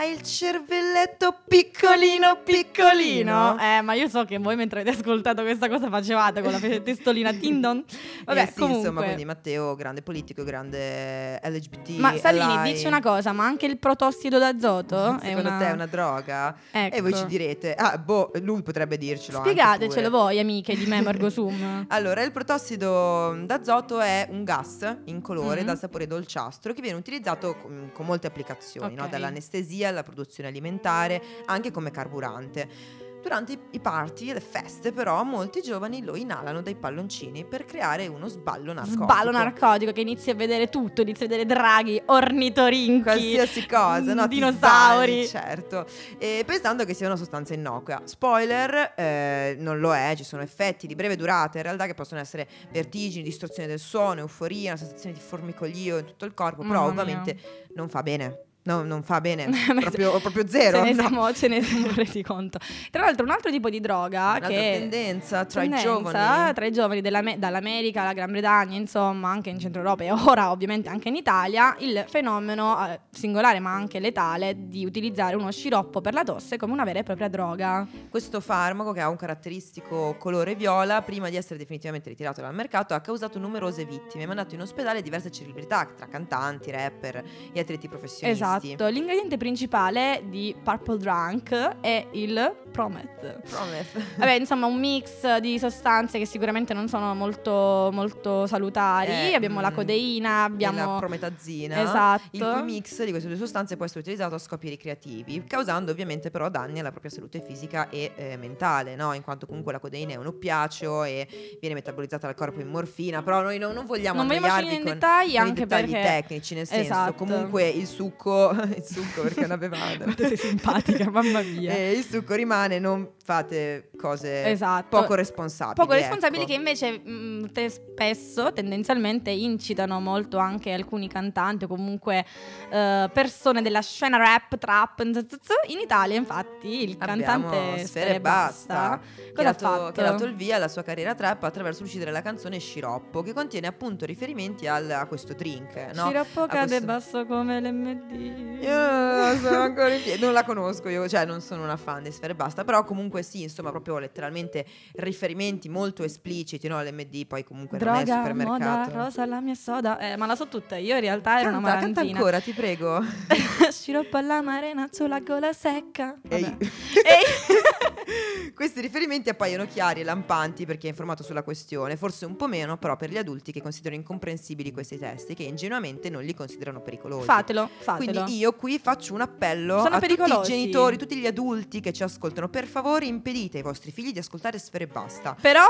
Hai 0.00 0.12
il 0.12 0.22
cervelletto 0.22 1.40
piccolino 1.46 2.38
piccolino. 2.42 3.58
Eh, 3.60 3.82
ma 3.82 3.92
io 3.92 4.08
so 4.08 4.24
che 4.24 4.38
voi 4.38 4.56
mentre 4.56 4.80
avete 4.80 4.96
ascoltato 4.96 5.42
questa 5.42 5.68
cosa 5.68 5.90
facevate 5.90 6.40
con 6.40 6.52
la 6.52 6.58
testolina 6.58 7.34
Tindon. 7.34 7.84
Vabbè, 8.24 8.40
Eh 8.40 8.46
sì, 8.46 8.52
comunque. 8.54 8.78
insomma, 8.78 9.02
quindi 9.02 9.26
Matteo, 9.26 9.74
grande 9.74 10.00
politico, 10.00 10.42
grande 10.42 11.38
LGBT. 11.44 11.88
Ma 11.98 12.16
Salvini, 12.16 12.54
ally. 12.54 12.72
dici 12.72 12.86
una 12.86 13.02
cosa, 13.02 13.32
ma 13.32 13.44
anche 13.44 13.66
il 13.66 13.76
protossido 13.76 14.38
d'azoto 14.38 15.18
Secondo 15.20 15.48
una... 15.50 15.58
te 15.58 15.66
è 15.68 15.72
una 15.72 15.86
droga? 15.86 16.56
Ecco. 16.70 16.96
E 16.96 17.00
voi 17.02 17.14
ci 17.14 17.26
direte, 17.26 17.74
ah, 17.74 17.98
boh, 17.98 18.30
lui 18.40 18.62
potrebbe 18.62 18.96
dircelo. 18.96 19.40
Spiegatecelo 19.40 20.08
voi, 20.08 20.38
amiche 20.38 20.74
di 20.76 20.86
Memergo 20.86 21.28
Sum. 21.28 21.84
Allora, 21.88 22.22
il 22.22 22.32
protossido 22.32 23.34
d'azoto 23.44 24.00
è 24.00 24.26
un 24.30 24.44
gas 24.44 24.96
incolore 25.04 25.60
Mhm. 25.60 25.66
dal 25.66 25.78
sapore 25.78 26.06
dolciastro 26.06 26.72
che 26.72 26.80
viene 26.80 26.96
utilizzato 26.96 27.54
con, 27.56 27.90
con 27.92 28.06
molte 28.06 28.28
applicazioni, 28.28 28.94
no? 28.94 29.02
Ok. 29.02 29.10
dall'anestesia 29.10 29.88
alla 29.90 30.02
produzione 30.02 30.48
alimentare, 30.48 31.22
anche 31.46 31.70
come 31.70 31.90
carburante. 31.90 32.98
Durante 33.20 33.58
i- 33.72 33.80
party 33.80 34.30
e 34.30 34.32
le 34.32 34.40
feste, 34.40 34.92
però, 34.92 35.22
molti 35.24 35.60
giovani 35.60 36.02
lo 36.02 36.16
inalano 36.16 36.62
dai 36.62 36.74
palloncini 36.74 37.44
per 37.44 37.66
creare 37.66 38.06
uno 38.06 38.28
sballo 38.28 38.72
narcotico. 38.72 39.02
Sballo 39.04 39.30
narcotico 39.30 39.92
che 39.92 40.00
inizi 40.00 40.30
a 40.30 40.34
vedere 40.34 40.70
tutto, 40.70 41.02
inizi 41.02 41.24
a 41.24 41.26
vedere 41.26 41.44
draghi, 41.44 42.00
ornitorinchi, 42.06 43.02
qualsiasi 43.02 43.66
cosa, 43.66 44.14
no? 44.14 44.22
Ti 44.26 44.36
dinosauri. 44.36 45.24
sbagli, 45.24 45.26
certo. 45.26 45.86
E 46.16 46.44
pensando 46.46 46.86
che 46.86 46.94
sia 46.94 47.08
una 47.08 47.16
sostanza 47.16 47.52
innocua. 47.52 48.00
Spoiler, 48.04 48.94
eh, 48.96 49.54
non 49.58 49.80
lo 49.80 49.94
è, 49.94 50.14
ci 50.16 50.24
sono 50.24 50.40
effetti 50.40 50.86
di 50.86 50.94
breve 50.94 51.16
durata 51.16 51.58
in 51.58 51.64
realtà 51.64 51.84
che 51.84 51.92
possono 51.92 52.20
essere 52.22 52.48
vertigini, 52.72 53.22
distorsione 53.22 53.68
del 53.68 53.78
suono, 53.78 54.20
euforia, 54.20 54.70
una 54.72 54.78
sensazione 54.80 55.14
di 55.14 55.20
formicolio 55.20 55.98
in 55.98 56.06
tutto 56.06 56.24
il 56.24 56.32
corpo, 56.32 56.62
però 56.62 56.86
Mamma 56.86 57.04
mia. 57.04 57.18
ovviamente 57.20 57.38
non 57.74 57.90
fa 57.90 58.02
bene. 58.02 58.44
No, 58.62 58.82
non 58.82 59.02
fa 59.02 59.20
bene, 59.20 59.48
proprio, 59.80 60.18
proprio 60.18 60.46
zero. 60.46 60.78
Ce 60.78 60.84
ne, 60.84 60.92
no. 60.94 61.00
siamo, 61.02 61.32
ce 61.32 61.48
ne 61.48 61.62
siamo 61.62 61.88
resi 61.94 62.22
conto. 62.22 62.58
Tra 62.90 63.02
l'altro, 63.02 63.24
un 63.24 63.30
altro 63.30 63.50
tipo 63.50 63.70
di 63.70 63.80
droga 63.80 64.20
Un'altra 64.20 64.48
che 64.48 64.76
tendenza 64.78 65.44
tra 65.46 65.62
tendenza 65.62 65.88
i 65.88 65.88
giovani. 65.88 66.54
tra 66.54 66.66
i 66.66 66.72
giovani 66.72 67.00
dall'America 67.00 68.02
alla 68.02 68.12
Gran 68.12 68.30
Bretagna, 68.30 68.76
insomma, 68.76 69.30
anche 69.30 69.48
in 69.50 69.58
Centro 69.58 69.80
Europa 69.80 70.04
e 70.04 70.12
ora 70.12 70.50
ovviamente 70.50 70.88
anche 70.88 71.08
in 71.08 71.16
Italia, 71.16 71.74
il 71.78 72.04
fenomeno 72.06 72.86
eh, 72.86 73.00
singolare 73.10 73.60
ma 73.60 73.72
anche 73.72 73.98
letale 73.98 74.68
di 74.68 74.84
utilizzare 74.84 75.36
uno 75.36 75.50
sciroppo 75.50 76.00
per 76.00 76.12
la 76.12 76.24
tosse 76.24 76.56
come 76.58 76.72
una 76.72 76.84
vera 76.84 76.98
e 76.98 77.02
propria 77.02 77.28
droga. 77.28 77.86
Questo 78.10 78.40
farmaco, 78.40 78.92
che 78.92 79.00
ha 79.00 79.08
un 79.08 79.16
caratteristico 79.16 80.16
colore 80.18 80.54
viola, 80.54 81.00
prima 81.02 81.30
di 81.30 81.36
essere 81.36 81.58
definitivamente 81.58 82.10
ritirato 82.10 82.40
dal 82.42 82.54
mercato, 82.54 82.92
ha 82.92 83.00
causato 83.00 83.38
numerose 83.38 83.84
vittime, 83.84 84.26
mandato 84.26 84.54
in 84.54 84.60
ospedale 84.60 85.00
diverse 85.00 85.30
celebrità, 85.30 85.88
tra 85.96 86.06
cantanti, 86.06 86.70
rapper 86.70 87.24
e 87.52 87.60
atleti 87.60 87.88
professionisti. 87.88 88.28
Esatto, 88.30 88.49
l'ingrediente 88.88 89.36
principale 89.36 90.22
di 90.28 90.54
Purple 90.62 90.98
Drunk 90.98 91.76
è 91.80 92.06
il 92.12 92.54
Promet. 92.70 93.40
Prometh. 93.48 94.16
Vabbè, 94.16 94.32
insomma, 94.32 94.66
un 94.66 94.78
mix 94.78 95.36
di 95.38 95.58
sostanze 95.58 96.18
che 96.18 96.24
sicuramente 96.26 96.72
non 96.72 96.88
sono 96.88 97.14
molto, 97.14 97.90
molto 97.92 98.46
salutari. 98.46 99.10
Eh, 99.10 99.34
abbiamo 99.34 99.60
la 99.60 99.70
mm, 99.70 99.74
codeina, 99.74 100.28
la 100.28 100.42
abbiamo. 100.44 100.98
prometazzina, 100.98 101.82
Esatto. 101.82 102.22
il 102.30 102.50
cui 102.52 102.62
mix 102.62 103.02
di 103.04 103.10
queste 103.10 103.28
due 103.28 103.36
sostanze 103.36 103.76
può 103.76 103.84
essere 103.84 104.00
utilizzato 104.00 104.36
a 104.36 104.38
scopi 104.38 104.68
ricreativi, 104.68 105.44
causando 105.44 105.90
ovviamente 105.90 106.30
però 106.30 106.48
danni 106.48 106.78
alla 106.78 106.90
propria 106.90 107.10
salute 107.10 107.40
fisica 107.40 107.88
e 107.90 108.12
eh, 108.14 108.36
mentale, 108.36 108.94
no? 108.94 109.12
in 109.14 109.22
quanto 109.22 109.46
comunque 109.46 109.72
la 109.72 109.80
codeina 109.80 110.12
è 110.12 110.16
un 110.16 110.26
oppiaceo 110.26 111.04
e 111.04 111.26
viene 111.60 111.74
metabolizzata 111.74 112.26
dal 112.26 112.36
corpo 112.36 112.60
in 112.60 112.68
morfina, 112.68 113.22
però 113.22 113.42
noi 113.42 113.58
non, 113.58 113.74
non 113.74 113.84
vogliamo 113.84 114.22
Non 114.22 114.30
annoiarvi 114.30 114.68
scendere 114.68 114.76
in 114.76 114.82
con, 114.82 114.92
dettagli, 114.92 115.26
con 115.26 115.34
i 115.34 115.48
anche 115.48 115.66
dettagli 115.66 115.90
perché- 115.90 116.08
tecnici, 116.08 116.54
nel 116.54 116.66
senso 116.66 116.82
Esatto. 116.84 117.14
comunque 117.14 117.68
il 117.68 117.86
succo, 117.86 118.39
il 118.76 118.82
succo 118.84 119.22
perché 119.22 119.40
è 119.42 119.44
una 119.44 119.58
bevanda. 119.58 120.04
Quanto 120.04 120.26
sei 120.26 120.36
simpatica, 120.36 121.10
mamma 121.10 121.42
mia. 121.42 121.72
E 121.80 121.92
il 121.92 122.04
succo 122.04 122.34
rimane, 122.34 122.78
non 122.78 123.10
fate 123.22 123.90
cose 123.96 124.44
Esatto. 124.50 124.98
poco 124.98 125.14
responsabili. 125.14 125.74
Poco 125.76 125.92
responsabili 125.92 126.42
ecco. 126.42 126.50
che 126.50 126.56
invece 126.56 126.98
mh, 126.98 127.52
te 127.52 127.68
spesso, 127.68 128.52
tendenzialmente, 128.52 129.30
incitano 129.30 130.00
molto 130.00 130.38
anche 130.38 130.72
alcuni 130.72 131.08
cantanti 131.08 131.64
o 131.64 131.68
comunque 131.68 132.24
eh, 132.70 133.10
persone 133.12 133.62
della 133.62 133.82
scena 133.82 134.16
rap, 134.16 134.56
trap. 134.58 135.00
In 135.02 135.78
Italia, 135.80 136.16
infatti, 136.16 136.82
il 136.88 136.96
Abbiamo 136.98 137.48
cantante 137.48 137.86
Sfere 137.86 138.20
Basta, 138.20 139.00
che 139.34 139.40
ha 139.40 139.52
dato, 139.52 139.92
che 139.92 140.00
ha 140.00 140.10
dato 140.10 140.24
il 140.24 140.34
via 140.34 140.56
alla 140.56 140.68
sua 140.68 140.82
carriera 140.82 141.14
trap 141.14 141.42
attraverso 141.44 141.82
l'uscita 141.82 142.04
della 142.04 142.22
canzone 142.22 142.58
Sciroppo, 142.58 143.22
che 143.22 143.32
contiene 143.32 143.66
appunto 143.66 144.04
riferimenti 144.06 144.66
al- 144.66 144.90
a 144.90 145.06
questo 145.06 145.34
drink. 145.34 145.74
No? 145.94 146.06
Sciroppo 146.06 146.42
A 146.42 146.46
cade 146.46 146.66
questo- 146.66 146.86
basso 146.86 147.26
come 147.26 147.60
l'MD. 147.60 148.29
Io 148.60 148.76
non 148.76 149.38
sono 149.38 149.62
ancora 149.62 149.94
in 149.94 150.02
piedi, 150.02 150.20
non 150.20 150.32
la 150.32 150.44
conosco 150.44 150.88
io, 150.88 151.08
cioè 151.08 151.24
non 151.24 151.40
sono 151.40 151.62
una 151.62 151.76
fan 151.78 152.02
di 152.02 152.12
Sfere 152.12 152.32
e 152.32 152.36
Basta, 152.36 152.64
però 152.64 152.84
comunque 152.84 153.22
sì, 153.22 153.42
insomma, 153.42 153.70
proprio 153.70 153.98
letteralmente 153.98 154.66
riferimenti 154.96 155.68
molto 155.68 156.02
espliciti, 156.04 156.68
no? 156.68 156.82
L'MD 156.82 157.26
poi 157.26 157.44
comunque 157.44 157.78
non 157.78 157.94
è 157.94 158.04
Droga, 158.04 158.18
moda, 158.18 158.28
supermercato. 158.28 158.98
rosa, 158.98 159.26
la 159.26 159.40
mia 159.40 159.54
soda. 159.54 159.98
Eh, 159.98 160.16
ma 160.16 160.26
la 160.26 160.36
so 160.36 160.46
tutta. 160.48 160.76
Io 160.76 160.94
in 160.94 161.00
realtà 161.00 161.40
ero 161.40 161.50
una 161.56 161.60
Canta, 161.60 161.80
canta 161.80 162.00
ancora, 162.00 162.40
ti 162.40 162.52
prego. 162.52 163.02
Sciroppo 163.70 164.16
alla 164.18 164.42
marena 164.42 164.88
sulla 164.90 165.20
gola 165.20 165.52
secca. 165.52 166.16
Ehi. 166.28 166.44
Ehi. 166.44 168.50
Questi 168.54 168.80
riferimenti 168.80 169.30
appaiono 169.30 169.64
chiari 169.66 170.00
e 170.00 170.04
lampanti 170.04 170.66
per 170.66 170.76
chi 170.76 170.86
è 170.86 170.90
informato 170.90 171.22
sulla 171.22 171.42
questione, 171.42 171.96
forse 171.96 172.26
un 172.26 172.36
po' 172.36 172.46
meno 172.46 172.76
però 172.76 172.96
per 172.96 173.10
gli 173.10 173.16
adulti 173.16 173.52
che 173.52 173.62
considerano 173.62 174.00
incomprensibili 174.00 174.70
questi 174.72 174.98
testi, 174.98 175.34
che 175.34 175.44
ingenuamente 175.44 176.10
non 176.10 176.22
li 176.22 176.34
considerano 176.34 176.80
pericolosi. 176.80 177.24
Fatelo, 177.24 177.68
fatelo. 177.78 177.96
Quindi 177.96 178.19
io 178.28 178.52
qui 178.52 178.78
faccio 178.78 179.14
un 179.14 179.20
appello 179.20 179.82
Sono 179.82 179.96
a 179.96 180.00
tutti 180.00 180.12
i 180.12 180.16
pericolosi. 180.16 180.50
genitori, 180.50 180.96
tutti 180.96 181.16
gli 181.16 181.26
adulti 181.26 181.80
che 181.80 181.92
ci 181.92 182.02
ascoltano, 182.02 182.48
per 182.48 182.66
favore 182.66 183.06
impedite 183.06 183.58
ai 183.58 183.62
vostri 183.62 183.90
figli 183.90 184.12
di 184.12 184.18
ascoltare 184.18 184.58
Sfere 184.58 184.84
e 184.84 184.86
Basta. 184.86 185.36
Però 185.40 185.64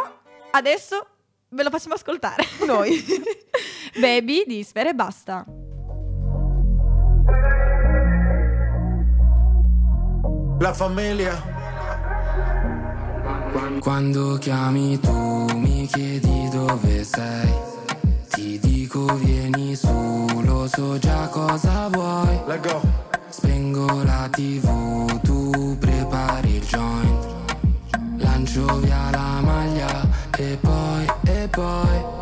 adesso 0.52 1.06
ve 1.48 1.62
lo 1.62 1.70
facciamo 1.70 1.94
ascoltare. 1.94 2.44
Noi. 2.66 3.02
Baby 3.98 4.44
di 4.46 4.62
Sfere 4.62 4.90
e 4.90 4.94
basta. 4.94 5.44
La 10.58 10.74
famiglia. 10.74 11.58
Quando 13.80 14.36
chiami 14.38 15.00
tu 15.00 15.46
mi 15.56 15.86
chiedi 15.86 16.48
dove 16.50 17.02
sei 17.02 17.69
vieni 19.16 19.74
su, 19.74 20.26
lo 20.42 20.66
so 20.66 20.98
già 20.98 21.28
cosa 21.28 21.88
vuoi. 21.88 22.38
Let 22.46 22.66
go. 22.66 22.80
Spengo 23.28 24.02
la 24.02 24.28
tv, 24.30 25.20
tu 25.22 25.76
prepari 25.78 26.56
il 26.56 26.62
joint. 26.64 27.26
Lancio 28.16 28.78
via 28.78 29.10
la 29.10 29.40
maglia 29.40 30.06
e 30.36 30.58
poi, 30.60 31.06
e 31.24 31.48
poi, 31.48 32.19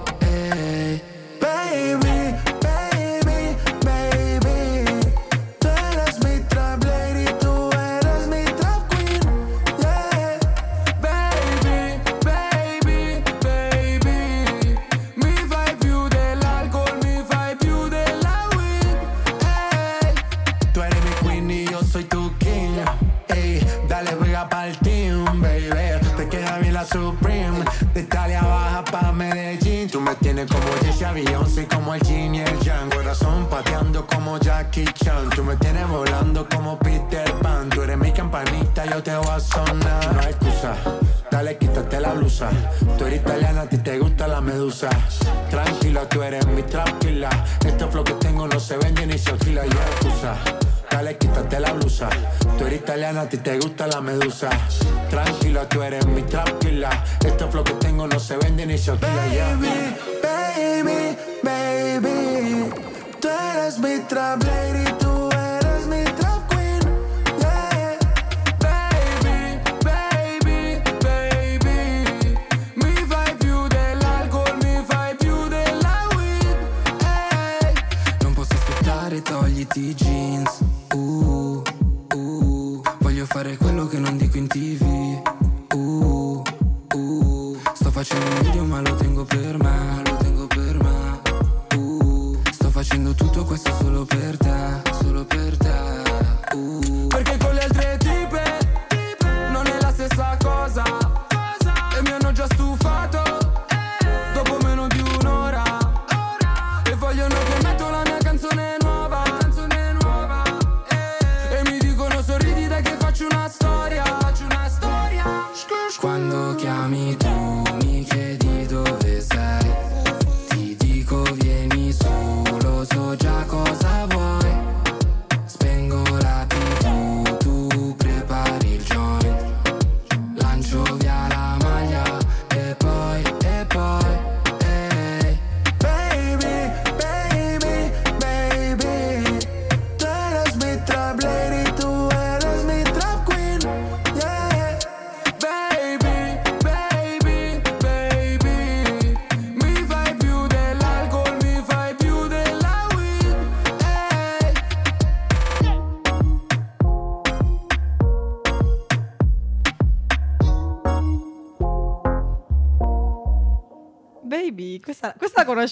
me 63.77 64.01
trablé 64.09 64.68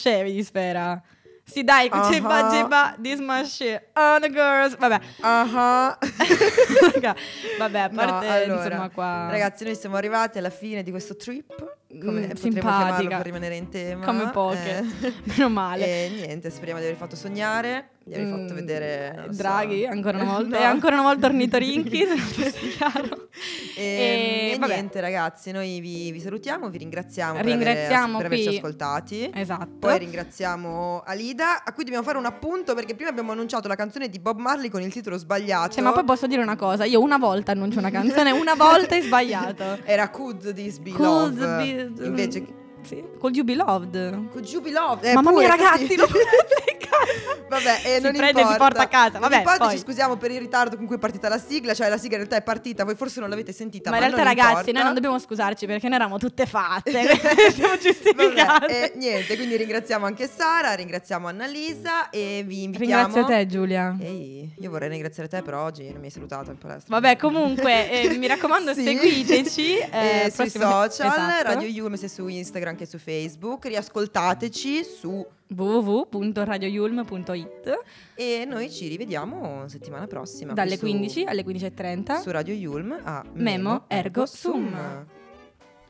conoscevi 0.06 0.32
di 0.32 0.44
Sfera? 0.44 1.02
Sì, 1.44 1.62
dai, 1.62 1.88
Ciba 2.10 2.46
ah. 2.46 2.50
Ciba, 2.50 2.96
this 3.00 3.20
my 3.20 3.44
shit. 3.44 3.80
Oh, 3.94 4.18
the 4.18 4.28
girls. 4.30 4.76
Vabbè, 4.76 5.00
raga, 5.20 7.14
vabbè, 7.58 7.78
a 7.78 7.86
No, 7.86 7.94
parte, 7.94 8.26
allora, 8.26 8.64
insomma, 8.64 8.88
qua... 8.90 9.28
Ragazzi, 9.30 9.62
noi 9.64 9.76
siamo 9.76 9.94
arrivati 9.96 10.38
alla 10.38 10.50
fine 10.50 10.82
di 10.82 10.90
questo 10.90 11.14
trip. 11.14 11.54
Come 12.04 12.26
Mm, 12.26 12.30
simpatica. 12.32 13.16
per 13.16 13.26
rimanere 13.26 13.56
in 13.56 13.68
tema? 13.68 14.04
Come 14.04 14.30
poche. 14.30 14.84
Eh. 15.02 15.12
Meno 15.24 15.48
male. 15.48 15.84
E 15.84 16.08
niente, 16.14 16.50
speriamo 16.50 16.80
di 16.80 16.86
aver 16.86 16.96
fatto 16.98 17.16
sognare, 17.16 17.90
di 18.04 18.14
aver 18.14 18.26
fatto 18.28 18.52
Mm, 18.52 18.56
vedere. 18.56 19.12
non 19.16 19.32
so. 19.34 19.42
Draghi, 19.42 19.86
ancora 19.86 20.18
una 20.22 20.32
volta. 20.32 20.56
No. 20.58 20.62
E 20.62 20.66
ancora 20.66 20.94
una 20.94 21.04
volta 21.04 21.26
ornitorinchi, 21.26 21.98
se 22.06 22.08
non 22.08 22.18
fosse 22.18 22.68
chiaro. 22.76 23.28
E, 23.76 23.82
E, 23.82 24.52
e 24.54 24.58
vabbè. 24.58 24.72
niente, 24.74 25.00
ragazzi, 25.00 25.50
noi 25.50 25.80
vi, 25.80 26.10
vi 26.12 26.20
salutiamo, 26.20 26.68
vi 26.70 26.78
ringraziamo 26.78 27.34
per, 27.34 27.44
Ringraziamo 27.44 28.16
aver, 28.18 28.28
per 28.28 28.38
averci 28.38 28.56
ascoltati. 28.56 29.30
Esatto. 29.34 29.66
Poi 29.78 29.98
ringraziamo 29.98 31.02
Alida, 31.04 31.62
a 31.64 31.72
cui 31.72 31.84
dobbiamo 31.84 32.04
fare 32.04 32.18
un 32.18 32.24
appunto 32.26 32.74
perché 32.74 32.94
prima 32.94 33.10
abbiamo 33.10 33.32
annunciato 33.32 33.68
la 33.68 33.74
canzone 33.74 34.08
di 34.08 34.18
Bob 34.18 34.38
Marley 34.38 34.68
con 34.70 34.80
il 34.82 34.92
titolo 34.92 35.16
sbagliato. 35.18 35.74
Cioè, 35.74 35.82
ma 35.82 35.92
poi 35.92 36.04
posso 36.04 36.26
dire 36.26 36.40
una 36.42 36.56
cosa, 36.56 36.84
io 36.84 37.00
una 37.00 37.18
volta 37.18 37.52
annuncio 37.52 37.78
una 37.78 37.90
canzone, 37.90 38.30
una 38.30 38.54
volta 38.54 38.94
hai 38.94 39.02
sbagliato. 39.02 39.78
Era 39.84 40.08
Could 40.08 40.54
This 40.54 40.78
Be 40.78 40.90
Could 40.92 41.38
Love. 41.38 41.56
be- 41.74 41.85
Invece 42.00 42.46
Sì, 42.82 43.02
Could 43.18 43.34
You 43.36 43.44
Be 43.44 43.54
Loved? 43.54 44.28
Could 44.30 44.48
You 44.48 44.60
Be 44.60 44.70
Loved? 44.70 45.04
Eh, 45.04 45.14
Mamma 45.14 45.30
pure, 45.30 45.46
mia, 45.46 45.56
ragazzi, 45.56 45.96
così. 45.96 45.96
lo. 45.96 46.06
Vabbè, 47.48 47.80
eh, 47.84 47.94
Si 47.96 48.02
non 48.02 48.12
prende 48.12 48.40
e 48.40 48.44
si 48.44 48.50
importa. 48.52 48.56
porta 48.56 48.82
a 48.82 48.88
casa. 48.88 49.18
Vabbè, 49.18 49.36
importa, 49.36 49.64
poi. 49.66 49.72
ci 49.74 49.78
scusiamo 49.78 50.16
per 50.16 50.30
il 50.32 50.38
ritardo 50.40 50.76
con 50.76 50.86
cui 50.86 50.96
è 50.96 50.98
partita 50.98 51.28
la 51.28 51.38
sigla, 51.38 51.74
cioè 51.74 51.88
la 51.88 51.96
sigla 51.96 52.16
in 52.16 52.24
realtà 52.24 52.36
è 52.36 52.42
partita, 52.42 52.84
voi 52.84 52.94
forse 52.96 53.20
non 53.20 53.28
l'avete 53.28 53.52
sentita, 53.52 53.90
Ma 53.90 53.98
ma, 53.98 54.04
in 54.06 54.10
realtà, 54.12 54.28
ragazzi, 54.28 54.50
importa. 54.50 54.72
noi 54.72 54.82
non 54.84 54.94
dobbiamo 54.94 55.18
scusarci 55.18 55.66
perché 55.66 55.86
noi 55.86 55.96
eravamo 55.96 56.18
tutte 56.18 56.46
fatte. 56.46 56.90
Siamo 57.52 57.76
giustificate. 57.78 58.34
Vabbè, 58.34 58.92
e 58.94 58.98
niente, 58.98 59.36
quindi 59.36 59.56
ringraziamo 59.56 60.06
anche 60.06 60.26
Sara, 60.28 60.74
ringraziamo 60.74 61.28
Annalisa 61.28 62.10
e 62.10 62.42
vi 62.46 62.64
invitiamo. 62.64 63.04
Ringrazio 63.06 63.24
te, 63.24 63.46
Giulia. 63.46 63.96
Ehi, 64.00 64.54
io 64.58 64.70
vorrei 64.70 64.88
ringraziare 64.88 65.28
te, 65.28 65.42
però 65.42 65.62
oggi 65.64 65.84
non 65.90 65.98
mi 66.00 66.06
hai 66.06 66.10
salutato 66.10 66.50
in 66.50 66.58
palestra. 66.58 66.98
Vabbè, 66.98 67.16
comunque, 67.16 67.90
eh, 67.90 68.08
mi 68.18 68.26
raccomando, 68.26 68.74
Sì. 68.74 68.82
seguiteci. 68.84 69.78
eh, 69.78 70.24
Eh, 70.26 70.30
sui 70.30 70.50
social, 70.50 70.88
Esatto. 70.90 71.42
Radio 71.42 71.94
sia 71.96 72.08
su 72.08 72.26
Instagram 72.26 72.74
che 72.76 72.86
su 72.86 72.98
Facebook, 72.98 73.66
riascoltateci 73.66 74.84
su 74.84 75.24
www.radioyulm.it 75.48 77.78
e 78.14 78.44
noi 78.46 78.70
ci 78.70 78.86
rivediamo 78.88 79.66
settimana 79.68 80.06
prossima. 80.06 80.52
dalle 80.52 80.74
su- 80.76 80.80
15 80.80 81.24
alle 81.24 81.44
15.30 81.44 82.20
su 82.20 82.30
Radio 82.30 82.54
Yulm 82.54 82.96
a 83.02 83.24
Memo 83.34 83.84
Ergo 83.88 84.26
Sum. 84.26 85.04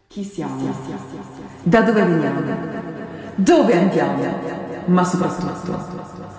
Chi 0.08 0.22
siamo? 0.24 0.74
Da 1.62 1.82
dove 1.82 2.02
veniamo? 2.04 2.40
Dove 3.34 3.76
andiamo? 3.76 4.54
Ma 4.86 5.04
soprattutto, 5.04 5.84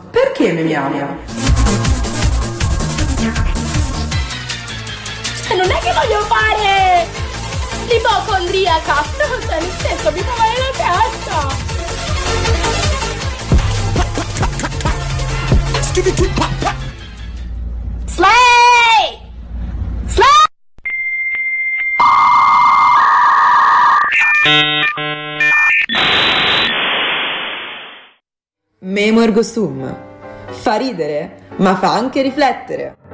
perché 0.09 0.51
memiamo? 0.53 1.75
Cioè, 5.47 5.55
non 5.55 5.69
è 5.69 5.79
che 5.79 5.93
voglio 5.93 6.19
fare 6.25 7.07
l'ipocondriaca. 7.87 8.95
Cioè, 9.47 9.59
nel 9.61 9.71
senso, 9.79 10.11
mi 10.11 10.19
fa 10.19 10.35
male 10.37 10.57
la 10.57 10.71
testa. 10.77 12.66
Slay! 18.05 19.17
Slay! 20.05 20.27
Memo 28.81 29.21
ergo 29.21 29.41
sum. 29.41 29.97
Fa 30.49 30.75
ridere, 30.75 31.47
ma 31.57 31.75
fa 31.75 31.93
anche 31.93 32.21
riflettere. 32.21 33.06